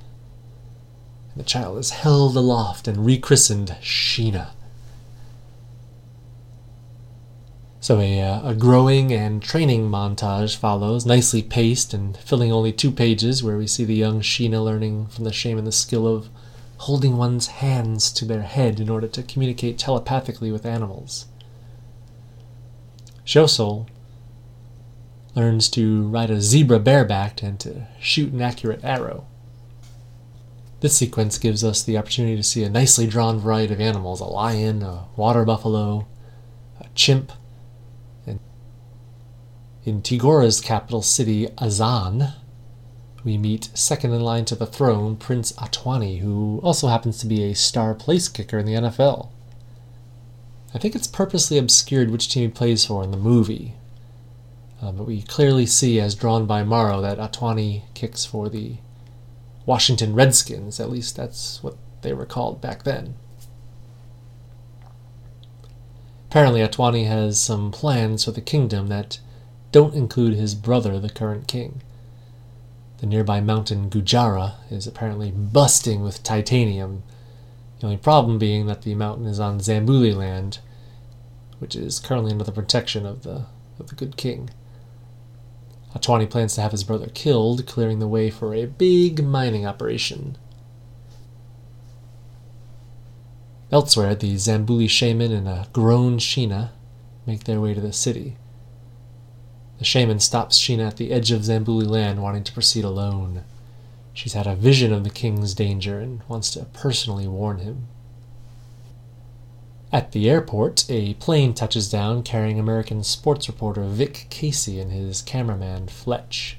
And 1.32 1.44
the 1.44 1.48
child 1.48 1.78
is 1.78 1.90
held 1.90 2.36
aloft 2.36 2.88
and 2.88 3.06
rechristened 3.06 3.76
Sheena. 3.82 4.52
So 7.82 8.00
a, 8.00 8.22
uh, 8.22 8.50
a 8.50 8.56
growing 8.56 9.12
and 9.12 9.42
training 9.42 9.90
montage 9.90 10.56
follows, 10.56 11.06
nicely 11.06 11.42
paced 11.42 11.94
and 11.94 12.16
filling 12.18 12.52
only 12.52 12.72
two 12.72 12.92
pages, 12.92 13.42
where 13.44 13.58
we 13.58 13.68
see 13.68 13.86
the 13.86 13.96
young 13.96 14.22
Sheena 14.22 14.64
learning 14.64 15.08
from 15.08 15.24
the 15.24 15.34
shaman 15.34 15.66
the 15.66 15.72
skill 15.72 16.06
of 16.06 16.30
holding 16.80 17.18
one's 17.18 17.48
hands 17.48 18.12
to 18.14 18.26
their 18.26 18.44
head 18.44 18.80
in 18.80 18.90
order 18.90 19.08
to 19.08 19.24
communicate 19.24 19.78
telepathically 19.78 20.52
with 20.52 20.66
animals. 20.66 21.26
Shosol 23.30 23.88
learns 25.36 25.70
to 25.70 26.08
ride 26.08 26.32
a 26.32 26.42
zebra 26.42 26.80
barebacked 26.80 27.44
and 27.44 27.60
to 27.60 27.86
shoot 28.00 28.34
an 28.34 28.42
accurate 28.42 28.84
arrow. 28.84 29.28
This 30.80 30.98
sequence 30.98 31.38
gives 31.38 31.64
us 31.64 31.84
the 31.84 31.96
opportunity 31.96 32.36
to 32.38 32.42
see 32.42 32.64
a 32.64 32.72
nicely 32.72 33.06
drawn 33.06 33.38
variety 33.38 33.72
of 33.72 33.80
animals 33.80 34.20
a 34.20 34.26
lion, 34.26 34.82
a 34.82 35.06
water 35.16 35.46
buffalo, 35.46 36.08
a 36.80 36.88
chimp, 36.96 37.32
and 38.26 38.40
in 39.86 40.02
Tigora's 40.02 40.60
capital 40.60 41.04
city, 41.04 41.50
Azan, 41.60 42.34
we 43.24 43.38
meet 43.38 43.70
second 43.76 44.12
in 44.12 44.22
line 44.22 44.46
to 44.46 44.56
the 44.56 44.66
throne, 44.66 45.16
Prince 45.16 45.52
Atwani, 45.52 46.22
who 46.22 46.60
also 46.64 46.88
happens 46.88 47.20
to 47.20 47.28
be 47.28 47.44
a 47.44 47.54
star 47.54 47.94
place 47.94 48.28
kicker 48.28 48.58
in 48.58 48.66
the 48.66 48.74
NFL. 48.74 49.30
I 50.74 50.78
think 50.78 50.96
it's 50.96 51.08
purposely 51.08 51.58
obscured 51.58 52.12
which 52.12 52.30
team 52.30 52.44
he 52.44 52.48
plays 52.50 52.86
for 52.86 53.04
in 53.04 53.12
the 53.12 53.18
movie, 53.18 53.74
uh, 54.82 54.92
but 54.92 55.08
we 55.08 55.24
clearly 55.24 55.66
see, 55.66 56.00
as 56.00 56.16
drawn 56.16 56.46
by 56.46 56.64
Morrow, 56.64 57.02
that 57.02 57.18
Atwani 57.18 57.84
kicks 57.94 58.24
for 58.24 58.50
the 58.50 58.78
Washington 59.66 60.14
Redskins. 60.14 60.80
At 60.80 60.90
least 60.90 61.16
that's 61.16 61.64
what 61.64 61.76
they 62.02 62.14
were 62.14 62.26
called 62.26 62.62
back 62.62 62.84
then. 62.84 63.16
Apparently, 66.30 66.62
Atwani 66.62 67.08
has 67.08 67.42
some 67.42 67.72
plans 67.72 68.26
for 68.26 68.32
the 68.32 68.42
kingdom 68.42 68.88
that 68.88 69.20
don't 69.72 69.96
include 69.96 70.36
his 70.36 70.54
brother, 70.54 71.00
the 71.00 71.10
current 71.10 71.48
king. 71.48 71.82
The 73.00 73.08
nearby 73.08 73.42
mountain 73.42 73.90
Gujarra 73.90 74.56
is 74.70 74.86
apparently 74.86 75.32
busting 75.32 76.04
with 76.04 76.22
titanium, 76.22 77.02
the 77.80 77.86
only 77.86 77.98
problem 77.98 78.38
being 78.38 78.66
that 78.66 78.82
the 78.82 78.96
mountain 78.96 79.26
is 79.26 79.40
on 79.40 79.60
Zambuli 79.60 80.16
land, 80.16 80.60
which 81.60 81.76
is 81.76 82.00
currently 82.00 82.32
under 82.32 82.44
the 82.44 82.52
protection 82.52 83.06
of 83.06 83.24
the, 83.24 83.46
of 83.80 83.88
the 83.88 83.96
good 83.96 84.18
king. 84.18 84.50
Atwani 85.96 86.30
plans 86.30 86.56
to 86.56 86.62
have 86.62 86.72
his 86.72 86.84
brother 86.84 87.08
killed, 87.08 87.66
clearing 87.66 88.00
the 88.00 88.08
way 88.08 88.30
for 88.30 88.54
a 88.54 88.66
big 88.66 89.24
mining 89.24 89.66
operation. 89.66 90.38
Elsewhere, 93.72 94.16
the 94.16 94.36
Zambuli 94.36 94.90
shaman 94.90 95.32
and 95.32 95.48
a 95.48 95.68
grown 95.74 96.18
Sheena 96.18 96.72
make 97.26 97.46
their 97.46 97.62
way 97.62 97.74
to 97.74 97.82
the 97.82 97.94
city. 97.94 98.36
The 99.78 99.86
shaman 99.86 100.20
stops 100.20 100.60
Sheena 100.60 100.88
at 100.88 100.98
the 100.98 101.12
edge 101.12 101.32
of 101.32 101.42
Zambuli 101.42 101.88
land, 101.88 102.22
wanting 102.22 102.44
to 102.44 102.52
proceed 102.52 102.84
alone. 102.84 103.44
She's 104.14 104.34
had 104.34 104.48
a 104.48 104.56
vision 104.56 104.92
of 104.92 105.04
the 105.04 105.10
king's 105.10 105.54
danger 105.54 106.00
and 106.00 106.22
wants 106.28 106.52
to 106.52 106.66
personally 106.66 107.28
warn 107.28 107.60
him. 107.60 107.88
At 109.92 110.12
the 110.12 110.30
airport, 110.30 110.86
a 110.90 111.16
plane 111.16 111.54
touches 111.54 111.90
down 111.90 112.24
carrying 112.24 112.60
American 112.60 113.04
sports 113.04 113.48
reporter 113.48 113.84
Vic 113.86 114.28
Casey 114.30 114.80
and 114.80 114.92
his 114.92 115.22
cameraman 115.22 115.88
Fletch. 115.88 116.58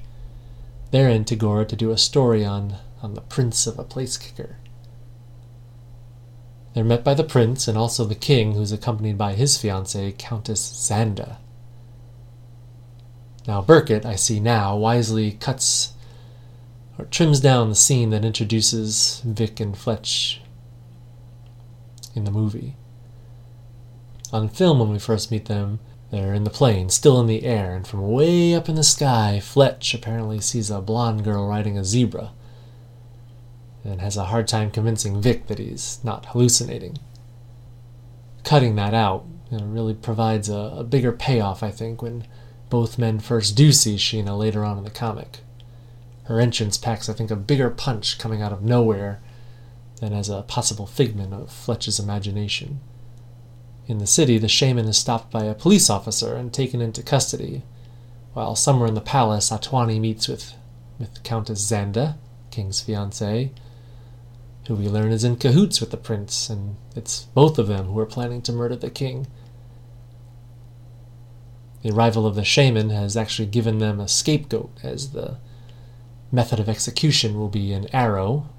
They're 0.91 1.09
in 1.09 1.23
Tigora 1.23 1.65
to 1.69 1.75
do 1.77 1.91
a 1.91 1.97
story 1.97 2.43
on, 2.43 2.75
on 3.01 3.13
the 3.13 3.21
prince 3.21 3.67
of 3.67 3.79
a 3.79 3.83
place 3.83 4.17
kicker. 4.17 4.57
They're 6.73 6.83
met 6.83 7.03
by 7.03 7.13
the 7.13 7.23
prince 7.23 7.67
and 7.67 7.77
also 7.77 8.05
the 8.05 8.15
king, 8.15 8.53
who's 8.53 8.71
accompanied 8.71 9.17
by 9.17 9.33
his 9.33 9.57
fiancée, 9.57 10.17
Countess 10.17 10.61
Zanda. 10.61 11.37
Now, 13.47 13.61
Burkett, 13.61 14.05
I 14.05 14.15
see 14.15 14.39
now, 14.39 14.75
wisely 14.77 15.31
cuts 15.31 15.93
or 17.01 17.05
trims 17.05 17.39
down 17.39 17.69
the 17.69 17.75
scene 17.75 18.11
that 18.11 18.23
introduces 18.23 19.21
Vic 19.25 19.59
and 19.59 19.75
Fletch 19.75 20.39
in 22.13 22.25
the 22.25 22.31
movie. 22.31 22.75
On 24.31 24.47
film, 24.47 24.79
when 24.79 24.89
we 24.89 24.99
first 24.99 25.31
meet 25.31 25.45
them, 25.45 25.79
they're 26.11 26.33
in 26.33 26.43
the 26.43 26.49
plane, 26.49 26.89
still 26.89 27.19
in 27.19 27.27
the 27.27 27.43
air, 27.43 27.73
and 27.73 27.87
from 27.87 28.11
way 28.11 28.53
up 28.53 28.69
in 28.69 28.75
the 28.75 28.83
sky, 28.83 29.39
Fletch 29.41 29.93
apparently 29.93 30.39
sees 30.39 30.69
a 30.69 30.81
blonde 30.81 31.23
girl 31.23 31.47
riding 31.47 31.77
a 31.77 31.83
zebra 31.83 32.31
and 33.83 33.99
has 33.99 34.15
a 34.15 34.25
hard 34.25 34.47
time 34.47 34.69
convincing 34.69 35.21
Vic 35.21 35.47
that 35.47 35.57
he's 35.57 35.99
not 36.03 36.27
hallucinating. 36.27 36.99
Cutting 38.43 38.75
that 38.75 38.93
out 38.93 39.25
you 39.49 39.57
know, 39.57 39.65
really 39.65 39.95
provides 39.95 40.49
a, 40.49 40.75
a 40.77 40.83
bigger 40.83 41.11
payoff, 41.11 41.63
I 41.63 41.71
think, 41.71 42.01
when 42.01 42.27
both 42.69 42.99
men 42.99 43.19
first 43.19 43.55
do 43.55 43.71
see 43.71 43.95
Sheena 43.95 44.37
later 44.37 44.63
on 44.63 44.77
in 44.77 44.83
the 44.83 44.91
comic. 44.91 45.39
Her 46.31 46.39
entrance 46.39 46.77
packs, 46.77 47.09
I 47.09 47.13
think, 47.13 47.29
a 47.29 47.35
bigger 47.35 47.69
punch 47.69 48.17
coming 48.17 48.41
out 48.41 48.53
of 48.53 48.63
nowhere 48.63 49.19
than 49.99 50.13
as 50.13 50.29
a 50.29 50.43
possible 50.43 50.87
figment 50.87 51.33
of 51.33 51.51
Fletch's 51.51 51.99
imagination. 51.99 52.79
In 53.85 53.97
the 53.97 54.07
city, 54.07 54.37
the 54.37 54.47
shaman 54.47 54.85
is 54.85 54.97
stopped 54.97 55.29
by 55.29 55.43
a 55.43 55.53
police 55.53 55.89
officer 55.89 56.37
and 56.37 56.53
taken 56.53 56.79
into 56.79 57.03
custody, 57.03 57.63
while 58.31 58.55
somewhere 58.55 58.87
in 58.87 58.93
the 58.93 59.01
palace, 59.01 59.49
Atwani 59.49 59.99
meets 59.99 60.29
with, 60.29 60.53
with 60.97 61.21
Countess 61.23 61.69
Zanda, 61.69 62.15
king's 62.49 62.81
fiancée, 62.81 63.51
who 64.67 64.75
we 64.75 64.87
learn 64.87 65.11
is 65.11 65.25
in 65.25 65.35
cahoots 65.35 65.81
with 65.81 65.91
the 65.91 65.97
prince, 65.97 66.49
and 66.49 66.77
it's 66.95 67.23
both 67.33 67.59
of 67.59 67.67
them 67.67 67.87
who 67.87 67.99
are 67.99 68.05
planning 68.05 68.41
to 68.43 68.53
murder 68.53 68.77
the 68.77 68.89
king. 68.89 69.27
The 71.81 71.91
arrival 71.91 72.25
of 72.25 72.35
the 72.35 72.45
shaman 72.45 72.89
has 72.89 73.17
actually 73.17 73.49
given 73.49 73.79
them 73.79 73.99
a 73.99 74.07
scapegoat, 74.07 74.71
as 74.81 75.11
the 75.11 75.35
method 76.31 76.59
of 76.59 76.69
execution 76.69 77.37
will 77.37 77.49
be 77.49 77.73
an 77.73 77.93
arrow 77.93 78.49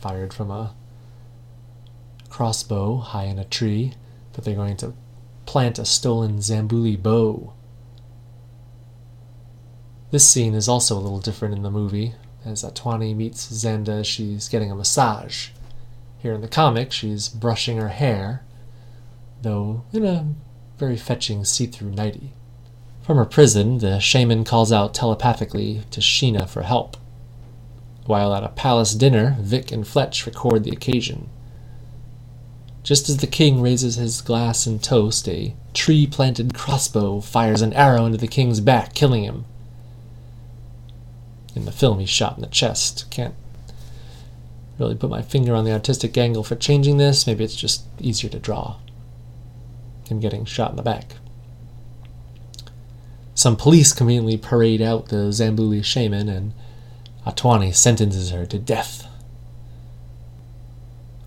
fired 0.00 0.32
from 0.32 0.50
a 0.50 0.74
crossbow 2.28 2.96
high 2.98 3.24
in 3.24 3.38
a 3.38 3.44
tree 3.44 3.94
that 4.32 4.44
they're 4.44 4.54
going 4.54 4.76
to 4.76 4.94
plant 5.46 5.78
a 5.78 5.84
stolen 5.84 6.38
Zambuli 6.38 7.00
bow. 7.00 7.52
This 10.10 10.28
scene 10.28 10.54
is 10.54 10.68
also 10.68 10.96
a 10.96 11.00
little 11.00 11.20
different 11.20 11.54
in 11.54 11.62
the 11.62 11.70
movie. 11.70 12.14
As 12.44 12.64
Atwani 12.64 13.14
meets 13.14 13.46
Zanda, 13.46 14.04
she's 14.04 14.48
getting 14.48 14.70
a 14.70 14.74
massage. 14.74 15.50
Here 16.18 16.32
in 16.32 16.40
the 16.40 16.48
comic, 16.48 16.92
she's 16.92 17.28
brushing 17.28 17.78
her 17.78 17.88
hair, 17.88 18.44
though 19.42 19.84
in 19.92 20.04
a 20.04 20.34
very 20.78 20.96
fetching 20.96 21.44
see 21.44 21.66
through 21.66 21.90
nightie. 21.90 22.32
From 23.02 23.16
her 23.16 23.24
prison, 23.24 23.78
the 23.78 23.98
shaman 23.98 24.44
calls 24.44 24.72
out 24.72 24.94
telepathically 24.94 25.82
to 25.90 26.00
Sheena 26.00 26.48
for 26.48 26.62
help. 26.62 26.96
While 28.10 28.34
at 28.34 28.42
a 28.42 28.48
palace 28.48 28.96
dinner, 28.96 29.36
Vic 29.38 29.70
and 29.70 29.86
Fletch 29.86 30.26
record 30.26 30.64
the 30.64 30.72
occasion. 30.72 31.28
Just 32.82 33.08
as 33.08 33.18
the 33.18 33.28
king 33.28 33.62
raises 33.62 33.94
his 33.94 34.20
glass 34.20 34.66
in 34.66 34.80
toast, 34.80 35.28
a 35.28 35.54
tree 35.74 36.08
planted 36.08 36.52
crossbow 36.52 37.20
fires 37.20 37.62
an 37.62 37.72
arrow 37.72 38.06
into 38.06 38.18
the 38.18 38.26
king's 38.26 38.58
back, 38.58 38.94
killing 38.94 39.22
him. 39.22 39.44
In 41.54 41.66
the 41.66 41.70
film, 41.70 42.00
he's 42.00 42.10
shot 42.10 42.34
in 42.34 42.40
the 42.40 42.48
chest. 42.48 43.08
Can't 43.10 43.36
really 44.76 44.96
put 44.96 45.08
my 45.08 45.22
finger 45.22 45.54
on 45.54 45.64
the 45.64 45.72
artistic 45.72 46.18
angle 46.18 46.42
for 46.42 46.56
changing 46.56 46.96
this. 46.96 47.28
Maybe 47.28 47.44
it's 47.44 47.54
just 47.54 47.84
easier 48.00 48.30
to 48.30 48.40
draw. 48.40 48.78
Him 50.08 50.18
getting 50.18 50.44
shot 50.46 50.70
in 50.70 50.76
the 50.76 50.82
back. 50.82 51.14
Some 53.36 53.56
police 53.56 53.92
conveniently 53.92 54.36
parade 54.36 54.82
out 54.82 55.10
the 55.10 55.30
Zambuli 55.30 55.84
shaman, 55.84 56.28
and 56.28 56.54
Atwani 57.26 57.74
sentences 57.74 58.30
her 58.30 58.46
to 58.46 58.58
death. 58.58 59.06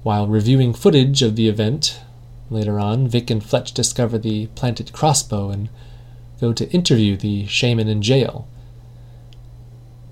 While 0.03 0.27
reviewing 0.27 0.73
footage 0.73 1.21
of 1.21 1.35
the 1.35 1.47
event, 1.47 2.01
later 2.49 2.79
on, 2.79 3.07
Vic 3.07 3.29
and 3.29 3.43
Fletch 3.43 3.71
discover 3.71 4.17
the 4.17 4.47
planted 4.47 4.91
crossbow 4.91 5.49
and 5.49 5.69
go 6.41 6.51
to 6.51 6.69
interview 6.71 7.15
the 7.15 7.45
shaman 7.47 7.87
in 7.87 8.01
jail. 8.01 8.47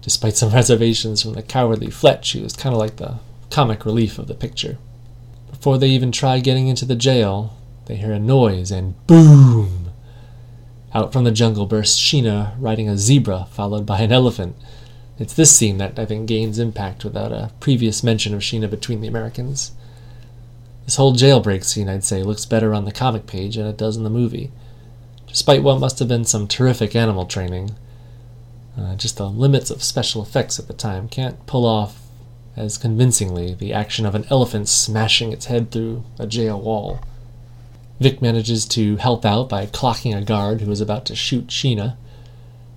Despite 0.01 0.37
some 0.37 0.49
reservations 0.53 1.21
from 1.21 1.33
the 1.33 1.43
cowardly 1.43 1.89
Fletch, 1.89 2.33
who 2.33 2.41
was 2.41 2.53
kind 2.53 2.73
of 2.73 2.79
like 2.79 2.97
the 2.97 3.19
comic 3.49 3.85
relief 3.85 4.17
of 4.17 4.27
the 4.27 4.33
picture. 4.33 4.77
Before 5.49 5.77
they 5.77 5.89
even 5.89 6.11
try 6.11 6.39
getting 6.39 6.67
into 6.67 6.85
the 6.85 6.95
jail, 6.95 7.57
they 7.85 7.97
hear 7.97 8.13
a 8.13 8.19
noise 8.19 8.71
and 8.71 8.95
boom! 9.07 9.91
Out 10.93 11.13
from 11.13 11.23
the 11.23 11.31
jungle 11.31 11.65
bursts 11.65 11.99
Sheena 11.99 12.55
riding 12.57 12.89
a 12.89 12.97
zebra, 12.97 13.47
followed 13.51 13.85
by 13.85 13.99
an 13.99 14.11
elephant. 14.11 14.55
It's 15.21 15.35
this 15.35 15.55
scene 15.55 15.77
that 15.77 15.99
I 15.99 16.05
think 16.07 16.27
gains 16.27 16.57
impact 16.57 17.03
without 17.03 17.31
a 17.31 17.51
previous 17.59 18.03
mention 18.03 18.33
of 18.33 18.41
Sheena 18.41 18.67
between 18.67 19.01
the 19.01 19.07
Americans. 19.07 19.71
This 20.85 20.95
whole 20.95 21.13
jailbreak 21.13 21.63
scene, 21.63 21.87
I'd 21.87 22.03
say, 22.03 22.23
looks 22.23 22.47
better 22.47 22.73
on 22.73 22.85
the 22.85 22.91
comic 22.91 23.27
page 23.27 23.55
than 23.55 23.67
it 23.67 23.77
does 23.77 23.95
in 23.95 24.03
the 24.03 24.09
movie. 24.09 24.51
Despite 25.27 25.61
what 25.61 25.79
must 25.79 25.99
have 25.99 26.07
been 26.07 26.25
some 26.25 26.47
terrific 26.47 26.95
animal 26.95 27.27
training, 27.27 27.75
uh, 28.75 28.95
just 28.95 29.17
the 29.17 29.29
limits 29.29 29.69
of 29.69 29.83
special 29.83 30.23
effects 30.23 30.57
at 30.57 30.65
the 30.65 30.73
time 30.73 31.07
can't 31.07 31.45
pull 31.45 31.67
off 31.67 32.01
as 32.57 32.79
convincingly 32.79 33.53
the 33.53 33.73
action 33.73 34.07
of 34.07 34.15
an 34.15 34.25
elephant 34.31 34.69
smashing 34.69 35.31
its 35.31 35.45
head 35.45 35.69
through 35.69 36.03
a 36.17 36.25
jail 36.25 36.59
wall. 36.59 36.99
Vic 37.99 38.23
manages 38.23 38.65
to 38.65 38.95
help 38.95 39.23
out 39.23 39.47
by 39.47 39.67
clocking 39.67 40.17
a 40.17 40.25
guard 40.25 40.61
who 40.61 40.71
is 40.71 40.81
about 40.81 41.05
to 41.05 41.15
shoot 41.15 41.45
Sheena, 41.45 41.95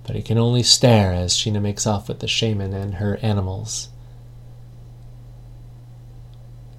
but 0.05 0.15
he 0.15 0.21
can 0.21 0.37
only 0.37 0.63
stare 0.63 1.13
as 1.13 1.33
Sheena 1.33 1.61
makes 1.61 1.87
off 1.87 2.07
with 2.07 2.19
the 2.19 2.27
shaman 2.27 2.73
and 2.73 2.95
her 2.95 3.17
animals. 3.21 3.89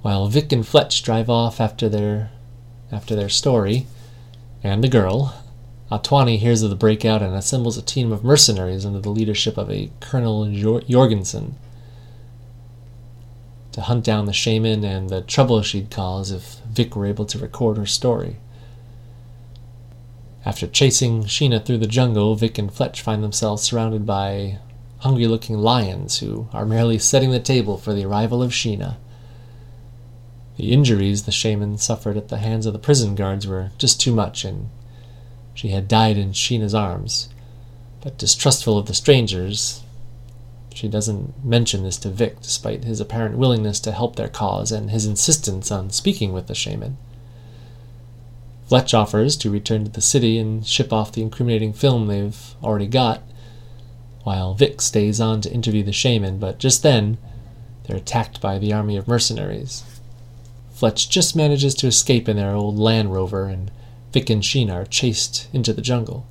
While 0.02 0.28
Vic 0.28 0.52
and 0.52 0.66
Fletch 0.66 1.02
drive 1.02 1.28
off 1.28 1.61
after 1.61 1.88
their 1.88 2.30
after 2.92 3.16
their 3.16 3.28
story, 3.28 3.87
and 4.62 4.83
the 4.83 4.88
girl, 4.88 5.35
Atwani 5.90 6.38
hears 6.38 6.62
of 6.62 6.71
the 6.71 6.76
breakout 6.76 7.23
and 7.23 7.35
assembles 7.35 7.76
a 7.76 7.83
team 7.83 8.12
of 8.12 8.23
mercenaries 8.23 8.87
under 8.87 9.00
the 9.00 9.11
leadership 9.11 9.56
of 9.56 9.71
a 9.71 9.90
Colonel 10.00 10.49
Jorgensen 10.50 11.56
to 13.73 13.80
hunt 13.83 14.04
down 14.04 14.26
the 14.26 14.33
shaman 14.33 14.85
and 14.85 15.11
the 15.11 15.21
trouble 15.21 15.61
she'd 15.62 15.90
cause 15.90 16.30
if 16.30 16.61
Vic 16.71 16.97
were 16.97 17.06
able 17.06 17.26
to 17.26 17.38
record 17.38 17.76
her 17.76 17.87
story. 17.87 18.37
After 20.47 20.69
chasing 20.69 21.25
Sheena 21.25 21.65
through 21.65 21.79
the 21.79 21.88
jungle, 21.88 22.37
Vic 22.37 22.57
and 22.57 22.73
Fletch 22.73 23.03
find 23.03 23.21
themselves 23.21 23.65
surrounded 23.65 24.07
by 24.07 24.61
hungry 24.99 25.26
looking 25.26 25.59
lions 25.59 26.21
who 26.21 26.47
are 26.53 26.65
merely 26.65 27.00
setting 27.00 27.33
the 27.33 27.41
table 27.41 27.76
for 27.76 27.93
the 27.93 28.05
arrival 28.05 28.45
of 28.45 28.53
Sheena. 28.53 28.97
The 30.57 30.73
injuries 30.73 31.25
the 31.25 31.33
shaman 31.33 31.79
suffered 31.79 32.17
at 32.17 32.29
the 32.29 32.38
hands 32.38 32.65
of 32.65 32.73
the 32.73 32.79
prison 32.79 33.17
guards 33.17 33.45
were 33.45 33.73
just 33.76 34.00
too 34.00 34.15
much, 34.15 34.45
and 34.45 34.71
she 35.53 35.71
had 35.71 35.88
died 35.88 36.17
in 36.17 36.31
Sheena's 36.31 36.76
arms. 36.76 37.29
But 38.00 38.17
distrustful 38.17 38.79
of 38.79 38.87
the 38.87 38.95
strangers, 38.95 39.83
she 40.73 40.87
doesn't 40.87 41.45
mention 41.45 41.83
this 41.83 41.97
to 41.99 42.09
Vic, 42.09 42.41
despite 42.41 42.85
his 42.85 43.00
apparent 43.00 43.37
willingness 43.37 43.81
to 43.81 43.91
help 43.91 44.15
their 44.15 44.29
cause 44.29 44.71
and 44.71 44.91
his 44.91 45.07
insistence 45.07 45.73
on 45.73 45.91
speaking 45.91 46.33
with 46.33 46.47
the 46.47 46.55
shaman. 46.55 46.99
Fletch 48.66 48.92
offers 48.92 49.37
to 49.37 49.50
return 49.50 49.85
to 49.85 49.90
the 49.90 50.00
city 50.00 50.38
and 50.38 50.66
ship 50.66 50.92
off 50.92 51.12
the 51.12 51.23
incriminating 51.23 51.73
film 51.73 52.06
they've 52.06 52.54
already 52.62 52.88
got, 52.88 53.23
while 54.25 54.54
Vic 54.54 54.80
stays 54.80 55.20
on 55.20 55.40
to 55.40 55.52
interview 55.52 55.85
the 55.85 55.92
shaman, 55.92 56.38
but 56.38 56.58
just 56.58 56.82
then, 56.82 57.16
they're 57.85 57.96
attacked 57.96 58.40
by 58.40 58.58
the 58.58 58.73
army 58.73 58.96
of 58.96 59.06
mercenaries. 59.06 59.85
Fletch 60.73 61.08
just 61.08 61.37
manages 61.37 61.75
to 61.76 61.87
escape 61.87 62.28
in 62.28 62.37
their 62.37 62.54
old 62.54 62.76
Land 62.76 63.12
Rover, 63.12 63.46
and 63.46 63.70
Vic 64.12 64.28
and 64.30 64.42
Sheena 64.42 64.75
are 64.75 64.85
chased 64.85 65.49
into 65.52 65.73
the 65.73 65.80
jungle. 65.80 66.26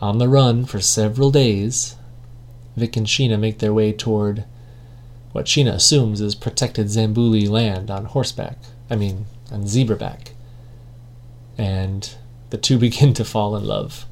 On 0.00 0.18
the 0.18 0.28
run 0.28 0.66
for 0.66 0.80
several 0.80 1.30
days, 1.30 1.96
Vic 2.76 2.96
and 2.96 3.06
Sheena 3.06 3.38
make 3.38 3.60
their 3.60 3.72
way 3.72 3.92
toward 3.92 4.44
what 5.32 5.46
Sheena 5.46 5.72
assumes 5.72 6.20
is 6.20 6.34
protected 6.34 6.88
Zambuli 6.88 7.48
land 7.48 7.90
on 7.90 8.04
horseback, 8.04 8.58
I 8.90 8.96
mean, 8.96 9.24
on 9.50 9.64
zebraback. 9.64 10.31
And 11.62 12.12
the 12.50 12.58
two 12.58 12.76
begin 12.86 13.14
to 13.14 13.24
fall 13.24 13.54
in 13.54 13.64
love. 13.64 14.04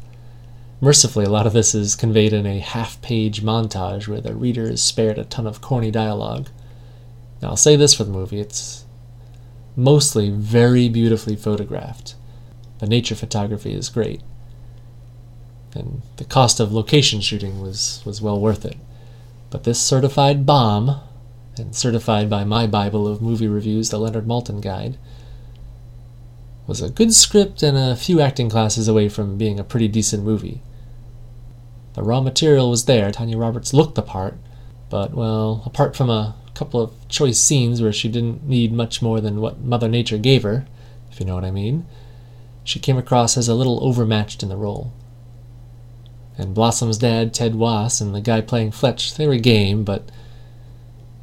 Mercifully, 0.81 1.25
a 1.25 1.31
lot 1.31 1.49
of 1.49 1.53
this 1.53 1.75
is 1.75 1.97
conveyed 1.97 2.33
in 2.33 2.47
a 2.47 2.61
half 2.61 3.03
page 3.03 3.43
montage 3.43 4.07
where 4.07 4.21
the 4.21 4.35
reader 4.35 4.65
is 4.65 4.83
spared 4.83 5.19
a 5.19 5.25
ton 5.25 5.49
of 5.49 5.61
corny 5.61 5.91
dialogue. 5.91 6.49
Now, 7.43 7.49
I'll 7.49 7.57
say 7.57 7.75
this 7.75 7.93
for 7.93 8.05
the 8.05 8.13
movie 8.13 8.41
it's 8.41 8.85
mostly 9.77 10.31
very 10.31 10.89
beautifully 10.89 11.37
photographed. 11.37 12.15
The 12.79 12.87
nature 12.87 13.17
photography 13.17 13.75
is 13.75 13.89
great. 13.89 14.23
And 15.75 16.03
the 16.17 16.25
cost 16.25 16.61
of 16.61 16.73
location 16.73 17.21
shooting 17.21 17.61
was, 17.61 18.01
was 18.05 18.23
well 18.23 18.41
worth 18.41 18.65
it. 18.65 18.77
But 19.51 19.65
this 19.65 19.81
certified 19.81 20.47
bomb, 20.47 21.01
and 21.59 21.75
certified 21.75 22.31
by 22.31 22.45
my 22.45 22.67
Bible 22.67 23.09
of 23.09 23.21
movie 23.21 23.49
reviews, 23.49 23.91
the 23.91 23.99
Leonard 23.99 24.27
Maltin 24.27 24.61
Guide, 24.61 24.97
was 26.71 26.81
a 26.81 26.89
good 26.89 27.13
script 27.13 27.65
and 27.65 27.77
a 27.77 27.97
few 27.97 28.21
acting 28.21 28.49
classes 28.49 28.87
away 28.87 29.09
from 29.09 29.37
being 29.37 29.59
a 29.59 29.65
pretty 29.65 29.89
decent 29.89 30.23
movie. 30.23 30.63
The 31.95 32.03
raw 32.05 32.21
material 32.21 32.71
was 32.71 32.85
there, 32.85 33.11
Tanya 33.11 33.37
Roberts 33.37 33.75
looked 33.75 33.97
the 33.97 34.03
part, 34.03 34.39
but, 34.89 35.13
well, 35.13 35.65
apart 35.67 35.97
from 35.97 36.09
a 36.09 36.37
couple 36.55 36.81
of 36.81 36.93
choice 37.09 37.41
scenes 37.41 37.83
where 37.83 37.93
she 37.93 38.09
didn't 38.09 38.45
need 38.47 38.73
much 38.73 39.03
more 39.03 39.21
than 39.21 39.41
what 39.41 39.61
Mother 39.61 39.89
Nature 39.89 40.17
gave 40.17 40.45
her, 40.45 40.65
if 41.11 41.19
you 41.19 41.27
know 41.27 41.35
what 41.35 41.45
I 41.45 41.51
mean, 41.51 41.87
she 42.63 42.79
came 42.79 42.97
across 42.97 43.37
as 43.37 43.49
a 43.49 43.55
little 43.57 43.85
overmatched 43.85 44.45
in 44.45 44.49
the 44.49 44.57
role. 44.57 44.93
And 46.39 46.55
Blossom's 46.55 46.99
dad, 46.99 47.35
Ted 47.35 47.57
Wass, 47.57 48.01
and 48.01 48.15
the 48.15 48.21
guy 48.21 48.43
playing 48.43 48.71
Fletch, 48.71 49.17
they 49.17 49.27
were 49.27 49.39
game, 49.39 49.83
but 49.83 50.09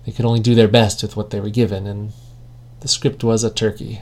they 0.05 0.11
could 0.11 0.25
only 0.25 0.41
do 0.41 0.55
their 0.55 0.67
best 0.67 1.01
with 1.01 1.15
what 1.15 1.29
they 1.29 1.39
were 1.39 1.49
given, 1.49 1.87
and 1.87 2.11
the 2.81 2.89
script 2.89 3.23
was 3.23 3.45
a 3.45 3.49
turkey. 3.49 4.01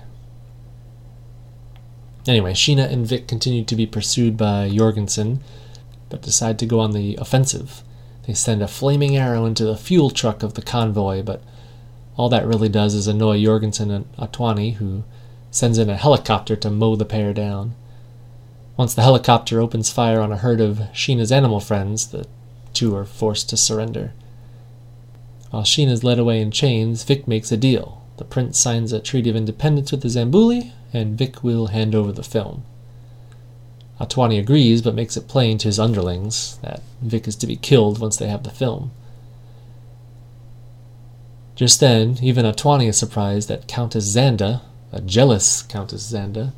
Anyway, 2.27 2.53
Sheena 2.53 2.91
and 2.91 3.05
Vic 3.05 3.27
continued 3.27 3.67
to 3.67 3.75
be 3.75 3.85
pursued 3.85 4.35
by 4.35 4.69
Jorgensen, 4.69 5.41
but 6.09 6.21
decide 6.21 6.57
to 6.59 6.65
go 6.65 6.79
on 6.79 6.91
the 6.91 7.15
offensive. 7.21 7.83
They 8.25 8.33
send 8.33 8.63
a 8.63 8.67
flaming 8.67 9.15
arrow 9.15 9.45
into 9.45 9.65
the 9.65 9.77
fuel 9.77 10.09
truck 10.09 10.41
of 10.41 10.55
the 10.55 10.61
convoy, 10.61 11.21
but 11.21 11.43
all 12.17 12.29
that 12.29 12.47
really 12.47 12.69
does 12.69 12.95
is 12.95 13.07
annoy 13.07 13.43
Jorgensen 13.43 13.91
and 13.91 14.11
Atwani, 14.17 14.75
who 14.75 15.03
sends 15.51 15.77
in 15.77 15.89
a 15.89 15.97
helicopter 15.97 16.55
to 16.55 16.71
mow 16.71 16.95
the 16.95 17.05
pair 17.05 17.33
down. 17.33 17.75
Once 18.77 18.93
the 18.93 19.03
helicopter 19.03 19.61
opens 19.61 19.89
fire 19.89 20.19
on 20.19 20.31
a 20.31 20.37
herd 20.37 20.59
of 20.59 20.79
Sheena's 20.93 21.31
animal 21.31 21.59
friends, 21.59 22.07
the 22.07 22.25
two 22.73 22.95
are 22.95 23.05
forced 23.05 23.49
to 23.49 23.57
surrender. 23.57 24.13
While 25.51 25.63
Sheena's 25.63 26.03
led 26.03 26.19
away 26.19 26.41
in 26.41 26.51
chains, 26.51 27.03
Vic 27.03 27.27
makes 27.27 27.51
a 27.51 27.57
deal. 27.57 28.01
The 28.17 28.25
prince 28.25 28.57
signs 28.57 28.91
a 28.91 28.99
treaty 28.99 29.29
of 29.29 29.35
independence 29.35 29.91
with 29.91 30.01
the 30.01 30.09
Zambuli, 30.09 30.71
and 30.95 31.17
Vic 31.17 31.43
will 31.43 31.67
hand 31.67 31.93
over 31.93 32.11
the 32.11 32.23
film. 32.23 32.63
Atwani 33.99 34.39
agrees, 34.39 34.81
but 34.81 34.95
makes 34.95 35.17
it 35.17 35.27
plain 35.27 35.57
to 35.57 35.67
his 35.67 35.79
underlings 35.79 36.57
that 36.61 36.81
Vic 37.01 37.27
is 37.27 37.35
to 37.37 37.47
be 37.47 37.57
killed 37.57 37.99
once 37.99 38.17
they 38.17 38.27
have 38.27 38.43
the 38.43 38.49
film. 38.49 38.91
Just 41.55 41.79
then, 41.79 42.17
even 42.21 42.45
Atwani 42.45 42.87
is 42.87 42.97
surprised 42.97 43.47
that 43.49 43.67
Countess 43.67 44.13
Zanda, 44.13 44.61
a 44.91 45.01
jealous 45.01 45.61
Countess 45.63 46.11
Zanda, 46.11 46.53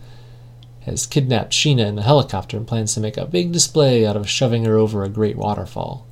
has 0.81 1.05
kidnapped 1.05 1.51
Sheena 1.51 1.85
in 1.85 1.95
the 1.95 2.03
helicopter 2.03 2.57
and 2.57 2.67
plans 2.67 2.93
to 2.93 2.99
make 2.99 3.17
a 3.17 3.25
big 3.25 3.51
display 3.51 4.05
out 4.05 4.15
of 4.15 4.29
shoving 4.29 4.65
her 4.65 4.77
over 4.77 5.03
a 5.03 5.09
great 5.09 5.35
waterfall. 5.35 6.07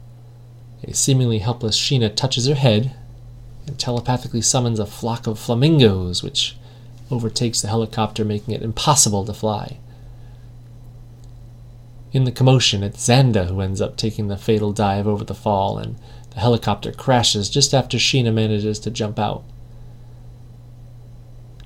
A 0.84 0.94
seemingly 0.94 1.40
helpless 1.40 1.78
Sheena 1.80 2.14
touches 2.14 2.48
her 2.48 2.56
head 2.56 2.96
and 3.66 3.80
telepathically 3.80 4.42
summons 4.42 4.80
a 4.80 4.86
flock 4.86 5.26
of 5.28 5.40
flamingos, 5.40 6.22
which 6.22 6.56
overtakes 7.12 7.62
the 7.62 7.68
helicopter, 7.68 8.26
making 8.26 8.54
it 8.54 8.62
impossible 8.62 9.26
to 9.26 9.34
fly. 9.34 9.78
In 12.12 12.24
the 12.24 12.32
commotion, 12.32 12.82
it's 12.82 13.06
Zanda 13.06 13.48
who 13.48 13.60
ends 13.60 13.82
up 13.82 13.98
taking 13.98 14.28
the 14.28 14.38
fatal 14.38 14.72
dive 14.72 15.08
over 15.08 15.24
the 15.24 15.36
fall, 15.36 15.78
and 15.78 15.98
the 16.32 16.40
helicopter 16.40 16.92
crashes 16.92 17.50
just 17.50 17.74
after 17.74 17.98
Sheena 17.98 18.34
manages 18.34 18.80
to 18.80 18.92
jump 18.92 19.20
out. 19.20 19.44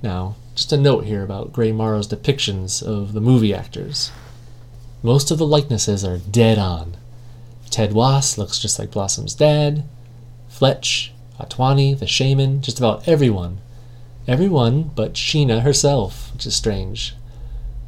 Now, 0.02 0.36
just 0.56 0.73
a 0.73 0.78
note 0.78 1.06
here 1.06 1.23
about 1.23 1.54
Gray 1.54 1.71
Morrow's 1.71 2.08
depictions 2.08 2.82
of 2.82 3.13
the 3.13 3.21
movie 3.21 3.54
actors. 3.54 4.12
Most 5.04 5.32
of 5.32 5.38
the 5.38 5.47
likenesses 5.47 6.04
are 6.04 6.17
dead 6.17 6.58
on. 6.58 6.97
Ted 7.69 7.93
Wass 7.93 8.38
looks 8.38 8.60
just 8.60 8.80
like 8.80 8.91
Blossom's 8.91 9.36
dad, 9.36 9.84
Fletch, 10.47 11.13
Atwani, 11.39 11.97
the 11.97 12.08
shaman, 12.08 12.62
just 12.62 12.80
about 12.80 13.08
everyone. 13.08 13.60
Everyone 14.30 14.92
but 14.94 15.13
Sheena 15.13 15.63
herself, 15.63 16.32
which 16.34 16.46
is 16.46 16.56
strange. 16.56 17.15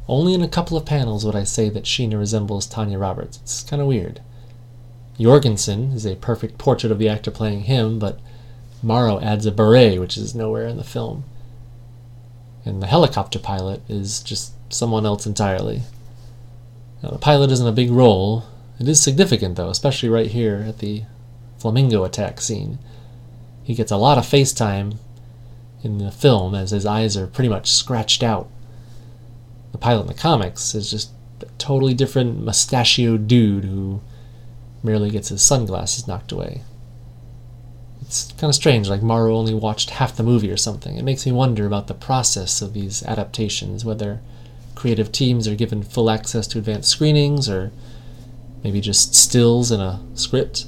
Only 0.08 0.34
in 0.34 0.42
a 0.42 0.48
couple 0.48 0.76
of 0.76 0.84
panels 0.84 1.24
would 1.24 1.36
I 1.36 1.44
say 1.44 1.68
that 1.68 1.84
Sheena 1.84 2.18
resembles 2.18 2.66
Tanya 2.66 2.98
Roberts. 2.98 3.38
It's 3.44 3.62
kind 3.62 3.80
of 3.80 3.86
weird. 3.86 4.20
Jorgensen 5.20 5.92
is 5.92 6.04
a 6.04 6.16
perfect 6.16 6.58
portrait 6.58 6.90
of 6.90 6.98
the 6.98 7.08
actor 7.08 7.30
playing 7.30 7.60
him, 7.60 8.00
but 8.00 8.18
Morrow 8.82 9.20
adds 9.20 9.46
a 9.46 9.52
beret, 9.52 10.00
which 10.00 10.16
is 10.16 10.34
nowhere 10.34 10.66
in 10.66 10.78
the 10.78 10.82
film. 10.82 11.22
And 12.64 12.82
the 12.82 12.88
helicopter 12.88 13.38
pilot 13.38 13.80
is 13.88 14.20
just 14.20 14.54
someone 14.68 15.06
else 15.06 15.26
entirely. 15.26 15.82
Now, 17.04 17.10
the 17.10 17.18
pilot 17.18 17.52
isn't 17.52 17.68
a 17.68 17.70
big 17.70 17.92
role. 17.92 18.46
It 18.80 18.88
is 18.88 19.00
significant, 19.00 19.54
though, 19.54 19.70
especially 19.70 20.08
right 20.08 20.32
here 20.32 20.64
at 20.66 20.80
the 20.80 21.04
flamingo 21.58 22.02
attack 22.02 22.40
scene. 22.40 22.80
He 23.62 23.76
gets 23.76 23.92
a 23.92 23.96
lot 23.96 24.18
of 24.18 24.26
face 24.26 24.52
time 24.52 24.98
in 25.82 25.98
the 25.98 26.10
film 26.10 26.54
as 26.54 26.70
his 26.70 26.86
eyes 26.86 27.16
are 27.16 27.26
pretty 27.26 27.48
much 27.48 27.70
scratched 27.70 28.22
out 28.22 28.48
the 29.72 29.78
pilot 29.78 30.02
in 30.02 30.06
the 30.06 30.14
comics 30.14 30.74
is 30.74 30.90
just 30.90 31.10
a 31.40 31.46
totally 31.58 31.94
different 31.94 32.44
mustachioed 32.44 33.26
dude 33.26 33.64
who 33.64 34.00
merely 34.82 35.10
gets 35.10 35.28
his 35.28 35.42
sunglasses 35.42 36.06
knocked 36.06 36.30
away. 36.30 36.62
It's 38.02 38.32
kind 38.32 38.50
of 38.50 38.54
strange, 38.54 38.88
like 38.88 39.02
Morrow 39.02 39.34
only 39.34 39.54
watched 39.54 39.90
half 39.90 40.16
the 40.16 40.22
movie 40.22 40.50
or 40.50 40.56
something. 40.56 40.96
It 40.96 41.04
makes 41.04 41.24
me 41.24 41.32
wonder 41.32 41.66
about 41.66 41.86
the 41.86 41.94
process 41.94 42.60
of 42.60 42.74
these 42.74 43.02
adaptations, 43.04 43.84
whether 43.84 44.20
creative 44.74 45.10
teams 45.10 45.48
are 45.48 45.54
given 45.54 45.82
full 45.82 46.10
access 46.10 46.46
to 46.48 46.58
advanced 46.58 46.90
screenings 46.90 47.48
or 47.48 47.72
maybe 48.62 48.80
just 48.80 49.14
stills 49.14 49.72
in 49.72 49.80
a 49.80 50.00
script. 50.14 50.66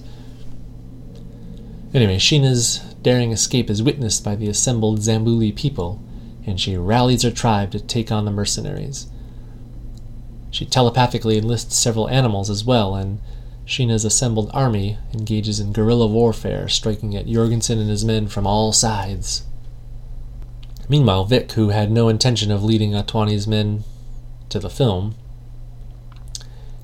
Anyway, 1.94 2.16
Sheena's 2.16 2.78
daring 3.02 3.30
escape 3.30 3.70
is 3.70 3.80
witnessed 3.80 4.24
by 4.24 4.34
the 4.34 4.48
assembled 4.48 4.98
Zambuli 4.98 5.54
people, 5.54 6.02
and 6.44 6.60
she 6.60 6.76
rallies 6.76 7.22
her 7.22 7.30
tribe 7.30 7.70
to 7.70 7.78
take 7.78 8.10
on 8.10 8.24
the 8.24 8.32
mercenaries. 8.32 9.06
She 10.50 10.66
telepathically 10.66 11.38
enlists 11.38 11.76
several 11.76 12.08
animals 12.08 12.50
as 12.50 12.64
well, 12.64 12.96
and 12.96 13.20
Sheena's 13.64 14.04
assembled 14.04 14.50
army 14.52 14.98
engages 15.12 15.60
in 15.60 15.72
guerrilla 15.72 16.08
warfare, 16.08 16.68
striking 16.68 17.14
at 17.16 17.28
Jorgensen 17.28 17.78
and 17.78 17.88
his 17.88 18.04
men 18.04 18.26
from 18.26 18.46
all 18.46 18.72
sides. 18.72 19.44
Meanwhile, 20.88 21.26
Vic, 21.26 21.52
who 21.52 21.68
had 21.68 21.92
no 21.92 22.08
intention 22.08 22.50
of 22.50 22.64
leading 22.64 22.92
Atwani's 22.92 23.46
men 23.46 23.84
to 24.48 24.58
the 24.58 24.68
film, 24.68 25.14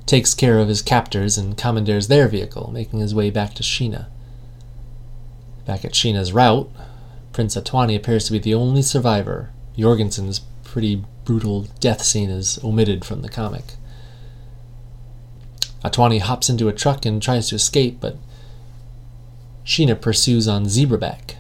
takes 0.07 0.35
care 0.35 0.59
of 0.59 0.69
his 0.69 0.83
captors 0.83 1.37
and 1.37 1.57
commandeers 1.57 2.07
their 2.09 2.29
vehicle, 2.29 2.71
making 2.73 3.01
his 3.01 3.15
way 3.15 3.31
back 3.31 3.55
to 3.55 3.63
Sheena. 3.63 4.07
Back 5.67 5.85
at 5.85 5.93
Sheena's 5.93 6.33
route, 6.33 6.71
Prince 7.33 7.57
Atwani 7.57 7.97
appears 7.97 8.25
to 8.27 8.33
be 8.33 8.39
the 8.39 8.55
only 8.55 8.83
survivor. 8.83 9.51
Jorgensen's 9.79 10.41
pretty 10.65 11.05
brutal 11.25 11.63
death 11.81 12.03
scene 12.03 12.31
is 12.31 12.59
omitted 12.65 13.05
from 13.05 13.23
the 13.23 13.29
comic. 13.29 13.65
Atwani 15.85 16.21
hops 16.21 16.51
into 16.51 16.69
a 16.69 16.73
truck 16.73 17.07
and 17.07 17.23
tries 17.23 17.49
to 17.49 17.55
escape, 17.55 17.99
but 18.01 18.17
Sheena 19.65 20.01
pursues 20.01 20.49
on 20.49 20.67
Zebraback. 20.67 21.37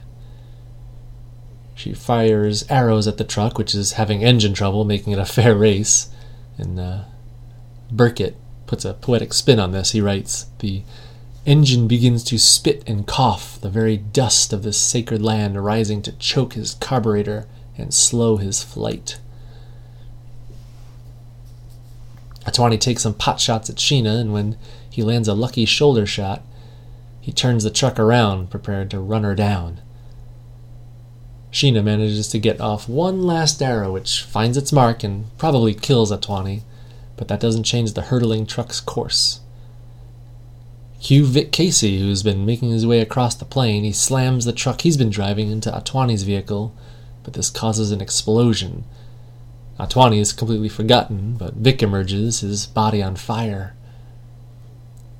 She 1.74 1.94
fires 1.94 2.64
arrows 2.68 3.06
at 3.06 3.16
the 3.16 3.24
truck, 3.24 3.58
which 3.58 3.74
is 3.74 3.92
having 3.92 4.22
engine 4.22 4.54
trouble, 4.54 4.84
making 4.84 5.12
it 5.12 5.18
a 5.18 5.24
fair 5.26 5.54
race. 5.54 6.08
And 6.58 6.78
uh, 6.78 7.04
Burkett 7.90 8.36
puts 8.66 8.84
a 8.84 8.94
poetic 8.94 9.32
spin 9.32 9.58
on 9.58 9.72
this. 9.72 9.92
He 9.92 10.00
writes, 10.00 10.46
The 10.58 10.82
engine 11.46 11.88
begins 11.88 12.22
to 12.24 12.38
spit 12.38 12.82
and 12.86 13.06
cough, 13.06 13.60
the 13.60 13.70
very 13.70 13.96
dust 13.96 14.52
of 14.52 14.62
this 14.62 14.78
sacred 14.78 15.22
land 15.22 15.62
rising 15.64 16.02
to 16.02 16.12
choke 16.12 16.54
his 16.54 16.74
carburetor 16.74 17.46
and 17.76 17.94
slow 17.94 18.36
his 18.36 18.62
flight. 18.62 19.18
Atwani 22.44 22.78
takes 22.78 23.02
some 23.02 23.14
pot 23.14 23.40
shots 23.40 23.70
at 23.70 23.76
Sheena, 23.76 24.20
and 24.20 24.32
when 24.32 24.56
he 24.88 25.02
lands 25.02 25.28
a 25.28 25.34
lucky 25.34 25.64
shoulder 25.64 26.06
shot, 26.06 26.42
he 27.20 27.32
turns 27.32 27.64
the 27.64 27.70
truck 27.70 27.98
around, 27.98 28.50
prepared 28.50 28.90
to 28.90 28.98
run 28.98 29.24
her 29.24 29.34
down. 29.34 29.80
Sheena 31.52 31.82
manages 31.82 32.28
to 32.28 32.38
get 32.38 32.60
off 32.60 32.88
one 32.88 33.22
last 33.22 33.60
arrow, 33.60 33.92
which 33.92 34.22
finds 34.22 34.56
its 34.56 34.72
mark 34.72 35.02
and 35.02 35.26
probably 35.36 35.74
kills 35.74 36.12
Atwani, 36.12 36.62
but 37.16 37.28
that 37.28 37.40
doesn't 37.40 37.64
change 37.64 37.92
the 37.92 38.02
hurtling 38.02 38.46
truck's 38.46 38.80
course. 38.80 39.40
Cue 41.00 41.24
Vic 41.24 41.50
Casey, 41.50 41.98
who's 41.98 42.22
been 42.22 42.44
making 42.44 42.70
his 42.70 42.86
way 42.86 43.00
across 43.00 43.34
the 43.34 43.46
plain, 43.46 43.84
he 43.84 43.92
slams 43.92 44.44
the 44.44 44.52
truck 44.52 44.82
he's 44.82 44.98
been 44.98 45.08
driving 45.08 45.50
into 45.50 45.70
Atwani's 45.70 46.24
vehicle, 46.24 46.74
but 47.22 47.32
this 47.32 47.48
causes 47.48 47.90
an 47.90 48.02
explosion. 48.02 48.84
Atwani 49.78 50.20
is 50.20 50.34
completely 50.34 50.68
forgotten, 50.68 51.36
but 51.38 51.54
Vic 51.54 51.82
emerges, 51.82 52.40
his 52.40 52.66
body 52.66 53.02
on 53.02 53.16
fire. 53.16 53.74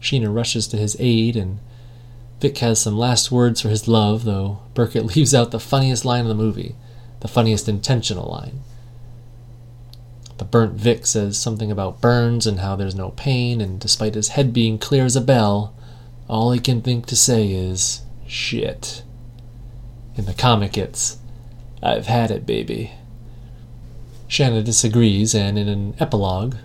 Sheena 0.02 0.32
rushes 0.32 0.68
to 0.68 0.76
his 0.76 0.98
aid, 1.00 1.34
and 1.34 1.60
Vic 2.40 2.58
has 2.58 2.78
some 2.78 2.98
last 2.98 3.32
words 3.32 3.62
for 3.62 3.70
his 3.70 3.88
love, 3.88 4.24
though 4.24 4.60
Burkett 4.74 5.06
leaves 5.16 5.34
out 5.34 5.50
the 5.50 5.58
funniest 5.58 6.04
line 6.04 6.22
in 6.22 6.28
the 6.28 6.34
movie, 6.34 6.74
the 7.20 7.28
funniest 7.28 7.70
intentional 7.70 8.28
line. 8.30 8.60
The 10.40 10.46
burnt 10.46 10.72
Vic 10.72 11.04
says 11.04 11.36
something 11.36 11.70
about 11.70 12.00
burns 12.00 12.46
and 12.46 12.60
how 12.60 12.74
there's 12.74 12.94
no 12.94 13.10
pain, 13.10 13.60
and 13.60 13.78
despite 13.78 14.14
his 14.14 14.28
head 14.28 14.54
being 14.54 14.78
clear 14.78 15.04
as 15.04 15.14
a 15.14 15.20
bell, 15.20 15.74
all 16.30 16.52
he 16.52 16.58
can 16.58 16.80
think 16.80 17.04
to 17.06 17.14
say 17.14 17.52
is, 17.52 18.00
shit. 18.26 19.02
In 20.16 20.24
the 20.24 20.32
comic, 20.32 20.78
it's, 20.78 21.18
I've 21.82 22.06
had 22.06 22.30
it, 22.30 22.46
baby. 22.46 22.92
Shanna 24.28 24.62
disagrees, 24.62 25.34
and 25.34 25.58
in 25.58 25.68
an 25.68 25.94
epilogue, 26.00 26.56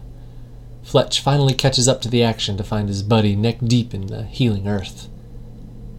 Fletch 0.82 1.20
finally 1.20 1.54
catches 1.54 1.90
up 1.90 2.02
to 2.04 2.10
the 2.10 2.24
action 2.24 2.56
to 2.56 2.64
find 2.64 2.88
his 2.88 3.04
buddy 3.04 3.36
neck 3.36 3.58
deep 3.62 3.94
in 3.94 4.08
the 4.08 4.24
healing 4.24 4.70
earth. 4.70 5.10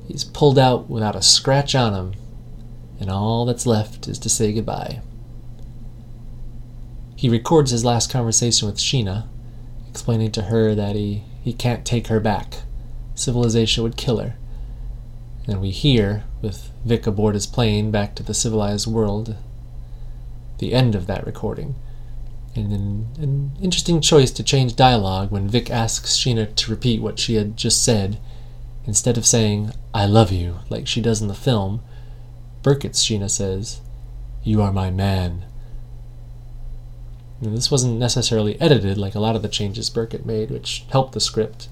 He's 0.08 0.24
pulled 0.24 0.58
out 0.58 0.88
without 0.88 1.14
a 1.14 1.20
scratch 1.20 1.74
on 1.74 1.92
him, 1.92 2.14
and 2.98 3.10
all 3.10 3.44
that's 3.44 3.66
left 3.66 4.08
is 4.08 4.18
to 4.20 4.30
say 4.30 4.54
goodbye. 4.54 5.02
He 7.16 7.30
records 7.30 7.70
his 7.70 7.84
last 7.84 8.10
conversation 8.10 8.68
with 8.68 8.76
Sheena, 8.76 9.26
explaining 9.88 10.32
to 10.32 10.42
her 10.42 10.74
that 10.74 10.94
he, 10.94 11.24
he 11.42 11.54
can't 11.54 11.86
take 11.86 12.08
her 12.08 12.20
back. 12.20 12.62
Civilization 13.14 13.82
would 13.82 13.96
kill 13.96 14.18
her. 14.18 14.36
And 15.48 15.62
we 15.62 15.70
hear, 15.70 16.24
with 16.42 16.70
Vic 16.84 17.06
aboard 17.06 17.34
his 17.34 17.46
plane 17.46 17.90
back 17.90 18.14
to 18.16 18.22
the 18.22 18.34
civilized 18.34 18.86
world, 18.86 19.34
the 20.58 20.74
end 20.74 20.94
of 20.94 21.06
that 21.06 21.24
recording. 21.24 21.76
And 22.54 22.72
an, 22.72 23.08
an 23.18 23.52
interesting 23.62 24.02
choice 24.02 24.30
to 24.32 24.42
change 24.42 24.76
dialogue 24.76 25.30
when 25.30 25.48
Vic 25.48 25.70
asks 25.70 26.18
Sheena 26.18 26.54
to 26.54 26.70
repeat 26.70 27.00
what 27.00 27.18
she 27.18 27.36
had 27.36 27.56
just 27.56 27.82
said. 27.82 28.18
Instead 28.84 29.16
of 29.16 29.26
saying, 29.26 29.72
I 29.94 30.04
love 30.04 30.32
you, 30.32 30.56
like 30.68 30.86
she 30.86 31.00
does 31.00 31.22
in 31.22 31.28
the 31.28 31.34
film, 31.34 31.82
Burkett's 32.62 33.02
Sheena 33.02 33.30
says, 33.30 33.80
You 34.42 34.60
are 34.60 34.72
my 34.72 34.90
man. 34.90 35.44
This 37.40 37.70
wasn't 37.70 37.98
necessarily 37.98 38.60
edited 38.60 38.96
like 38.96 39.14
a 39.14 39.20
lot 39.20 39.36
of 39.36 39.42
the 39.42 39.48
changes 39.48 39.90
Burkett 39.90 40.24
made, 40.24 40.50
which 40.50 40.84
helped 40.90 41.12
the 41.12 41.20
script. 41.20 41.68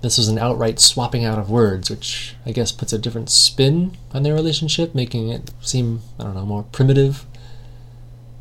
This 0.00 0.16
was 0.16 0.28
an 0.28 0.38
outright 0.38 0.78
swapping 0.78 1.24
out 1.24 1.38
of 1.38 1.50
words, 1.50 1.90
which 1.90 2.36
I 2.46 2.52
guess 2.52 2.72
puts 2.72 2.92
a 2.92 2.98
different 2.98 3.30
spin 3.30 3.96
on 4.14 4.22
their 4.22 4.34
relationship, 4.34 4.94
making 4.94 5.28
it 5.28 5.50
seem, 5.60 6.00
I 6.18 6.24
don't 6.24 6.34
know, 6.34 6.46
more 6.46 6.62
primitive. 6.62 7.26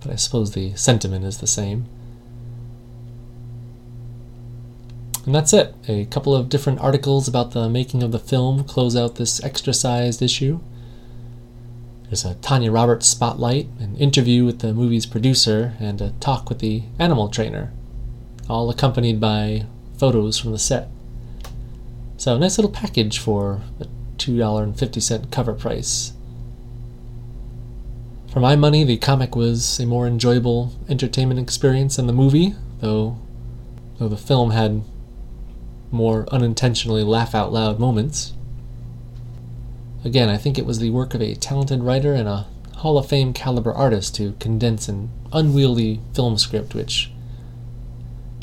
But 0.02 0.12
I 0.12 0.16
suppose 0.16 0.52
the 0.52 0.76
sentiment 0.76 1.26
is 1.26 1.40
the 1.40 1.48
same. 1.48 1.88
And 5.26 5.36
that's 5.36 5.52
it. 5.52 5.76
A 5.90 6.06
couple 6.06 6.34
of 6.34 6.48
different 6.48 6.80
articles 6.80 7.28
about 7.28 7.52
the 7.52 7.68
making 7.68 8.02
of 8.02 8.14
the 8.14 8.20
film 8.20 8.64
close 8.64 8.96
out 8.96 9.16
this 9.16 9.44
extra 9.44 9.74
sized 9.74 10.22
issue. 10.22 10.62
There's 12.08 12.24
a 12.24 12.36
Tanya 12.36 12.72
Roberts 12.72 13.06
spotlight, 13.06 13.68
an 13.80 13.98
interview 13.98 14.46
with 14.46 14.60
the 14.60 14.74
movie's 14.74 15.06
producer, 15.06 15.74
and 15.78 16.00
a 16.00 16.12
talk 16.22 16.48
with 16.48 16.60
the 16.60 16.84
animal 16.98 17.28
trainer, 17.28 17.74
all 18.50 18.70
accompanied 18.70 19.20
by 19.20 19.66
photos 19.98 20.38
from 20.38 20.54
the 20.54 20.60
set. 20.60 20.88
So, 22.16 22.36
a 22.36 22.40
nice 22.40 22.58
little 22.58 22.72
package 22.72 23.20
for 23.20 23.62
a 23.82 23.88
$2.50 24.18 25.32
cover 25.32 25.54
price. 25.54 26.14
For 28.32 28.40
my 28.40 28.56
money, 28.56 28.86
the 28.86 28.98
comic 28.98 29.36
was 29.36 29.80
a 29.80 29.86
more 29.86 30.08
enjoyable 30.08 30.74
entertainment 30.88 31.40
experience 31.40 31.98
than 31.98 32.08
the 32.08 32.14
movie, 32.14 32.56
though, 32.80 33.18
though 33.98 34.08
the 34.08 34.16
film 34.16 34.52
had 34.52 34.84
more 35.92 36.26
unintentionally 36.32 37.04
laugh 37.04 37.36
out 37.36 37.52
loud 37.52 37.80
moments. 37.80 38.34
Again, 40.08 40.30
I 40.30 40.38
think 40.38 40.58
it 40.58 40.66
was 40.66 40.80
the 40.80 40.90
work 40.90 41.14
of 41.14 41.22
a 41.22 41.36
talented 41.36 41.84
writer 41.84 42.14
and 42.14 42.30
a 42.30 42.48
Hall 42.78 42.98
of 42.98 43.10
Fame 43.10 43.34
caliber 43.34 43.74
artist 43.74 44.16
to 44.16 44.38
condense 44.40 44.88
an 44.88 45.10
unwieldy 45.34 46.00
film 46.14 46.38
script, 46.38 46.74
which 46.74 47.12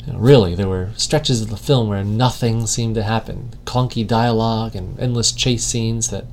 you 0.05 0.13
know, 0.13 0.19
really, 0.19 0.53
there 0.53 0.67
were 0.67 0.91
stretches 0.95 1.41
of 1.41 1.49
the 1.49 1.57
film 1.57 1.89
where 1.89 2.03
nothing 2.03 2.67
seemed 2.67 2.93
to 2.93 3.01
happen. 3.01 3.49
Clunky 3.65 4.05
dialogue 4.05 4.75
and 4.75 4.99
endless 4.99 5.31
chase 5.31 5.65
scenes 5.65 6.11
that 6.11 6.25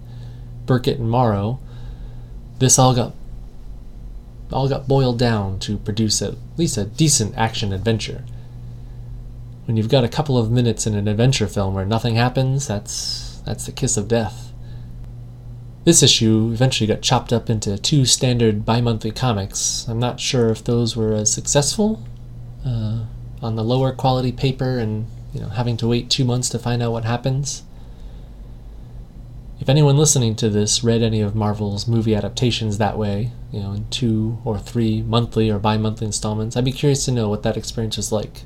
Burkett 0.66 0.98
and 0.98 1.08
Morrow, 1.08 1.58
this 2.58 2.78
all 2.78 2.94
got 2.94 3.14
all 4.52 4.68
got 4.68 4.86
boiled 4.86 5.18
down 5.18 5.58
to 5.60 5.78
produce 5.78 6.20
at 6.20 6.34
least 6.58 6.76
a 6.76 6.84
decent 6.84 7.38
action 7.38 7.72
adventure. 7.72 8.22
When 9.64 9.78
you've 9.78 9.88
got 9.88 10.04
a 10.04 10.08
couple 10.08 10.36
of 10.36 10.50
minutes 10.50 10.86
in 10.86 10.94
an 10.94 11.08
adventure 11.08 11.48
film 11.48 11.72
where 11.72 11.86
nothing 11.86 12.16
happens, 12.16 12.68
that's 12.68 13.40
that's 13.46 13.64
the 13.64 13.72
kiss 13.72 13.96
of 13.96 14.08
death. 14.08 14.51
This 15.84 16.02
issue 16.02 16.50
eventually 16.52 16.86
got 16.86 17.02
chopped 17.02 17.32
up 17.32 17.50
into 17.50 17.76
two 17.76 18.04
standard 18.04 18.64
bi 18.64 18.80
monthly 18.80 19.10
comics. 19.10 19.86
I'm 19.88 19.98
not 19.98 20.20
sure 20.20 20.50
if 20.50 20.62
those 20.62 20.96
were 20.96 21.12
as 21.12 21.32
successful 21.32 22.04
uh, 22.64 23.04
on 23.42 23.56
the 23.56 23.64
lower 23.64 23.90
quality 23.90 24.30
paper 24.30 24.78
and 24.78 25.06
you 25.34 25.40
know 25.40 25.48
having 25.48 25.76
to 25.78 25.88
wait 25.88 26.08
two 26.08 26.24
months 26.24 26.48
to 26.50 26.58
find 26.58 26.82
out 26.82 26.92
what 26.92 27.04
happens. 27.04 27.64
If 29.60 29.68
anyone 29.68 29.96
listening 29.96 30.36
to 30.36 30.48
this 30.48 30.84
read 30.84 31.02
any 31.02 31.20
of 31.20 31.34
Marvel's 31.34 31.88
movie 31.88 32.14
adaptations 32.14 32.78
that 32.78 32.98
way, 32.98 33.32
you 33.52 33.60
know, 33.60 33.72
in 33.72 33.88
two 33.90 34.38
or 34.44 34.58
three 34.58 35.02
monthly 35.02 35.50
or 35.50 35.58
bi 35.58 35.76
monthly 35.76 36.06
installments, 36.06 36.56
I'd 36.56 36.64
be 36.64 36.72
curious 36.72 37.04
to 37.06 37.12
know 37.12 37.28
what 37.28 37.42
that 37.42 37.56
experience 37.56 37.96
was 37.96 38.12
like. 38.12 38.42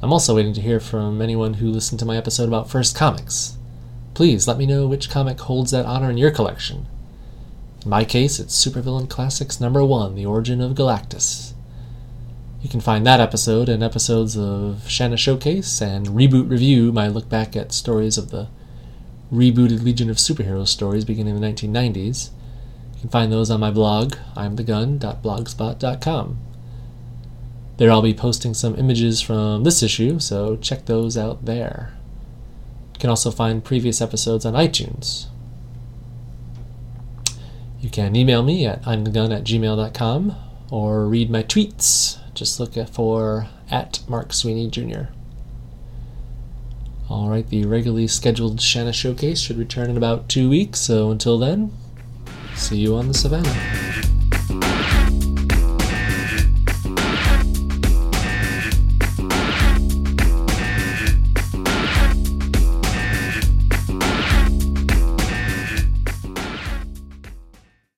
I'm 0.00 0.12
also 0.12 0.36
waiting 0.36 0.52
to 0.54 0.60
hear 0.60 0.78
from 0.78 1.20
anyone 1.20 1.54
who 1.54 1.70
listened 1.70 1.98
to 2.00 2.06
my 2.06 2.16
episode 2.16 2.46
about 2.46 2.70
First 2.70 2.94
Comics. 2.94 3.57
Please 4.18 4.48
let 4.48 4.58
me 4.58 4.66
know 4.66 4.88
which 4.88 5.10
comic 5.10 5.38
holds 5.38 5.70
that 5.70 5.86
honor 5.86 6.10
in 6.10 6.18
your 6.18 6.32
collection. 6.32 6.88
In 7.84 7.90
my 7.90 8.04
case, 8.04 8.40
it's 8.40 8.66
Supervillain 8.66 9.08
Classics 9.08 9.60
number 9.60 9.84
one, 9.84 10.16
The 10.16 10.26
Origin 10.26 10.60
of 10.60 10.72
Galactus. 10.72 11.52
You 12.60 12.68
can 12.68 12.80
find 12.80 13.06
that 13.06 13.20
episode 13.20 13.68
and 13.68 13.80
episodes 13.80 14.36
of 14.36 14.82
Shanna 14.88 15.16
Showcase 15.16 15.80
and 15.80 16.08
Reboot 16.08 16.50
Review, 16.50 16.90
my 16.90 17.06
look 17.06 17.28
back 17.28 17.54
at 17.54 17.70
stories 17.70 18.18
of 18.18 18.32
the 18.32 18.48
rebooted 19.32 19.84
Legion 19.84 20.10
of 20.10 20.16
Superheroes 20.16 20.66
stories 20.66 21.04
beginning 21.04 21.36
in 21.36 21.40
the 21.40 21.46
1990s, 21.46 22.30
You 22.94 23.00
can 23.02 23.10
find 23.10 23.30
those 23.30 23.52
on 23.52 23.60
my 23.60 23.70
blog, 23.70 24.16
imthegun.blogspot.com. 24.36 26.38
There 27.76 27.90
I'll 27.92 28.02
be 28.02 28.14
posting 28.14 28.54
some 28.54 28.74
images 28.74 29.20
from 29.20 29.62
this 29.62 29.80
issue, 29.80 30.18
so 30.18 30.56
check 30.56 30.86
those 30.86 31.16
out 31.16 31.44
there. 31.44 31.94
You 32.98 33.02
can 33.02 33.10
also 33.10 33.30
find 33.30 33.62
previous 33.62 34.00
episodes 34.00 34.44
on 34.44 34.54
iTunes. 34.54 35.26
You 37.78 37.90
can 37.90 38.16
email 38.16 38.42
me 38.42 38.66
at 38.66 38.82
imthegun 38.82 39.32
at 39.32 39.44
gmail.com 39.44 40.34
or 40.72 41.06
read 41.06 41.30
my 41.30 41.44
tweets. 41.44 42.18
Just 42.34 42.58
look 42.58 42.74
for 42.88 43.46
at 43.70 44.00
Mark 44.08 44.32
Sweeney 44.32 44.68
Jr. 44.68 45.12
All 47.08 47.28
right, 47.28 47.48
the 47.48 47.66
regularly 47.66 48.08
scheduled 48.08 48.60
Shanna 48.60 48.92
Showcase 48.92 49.38
should 49.38 49.58
return 49.58 49.90
in 49.90 49.96
about 49.96 50.28
two 50.28 50.50
weeks, 50.50 50.80
so 50.80 51.12
until 51.12 51.38
then, 51.38 51.70
see 52.56 52.78
you 52.78 52.96
on 52.96 53.06
the 53.06 53.14
Savannah. 53.14 53.87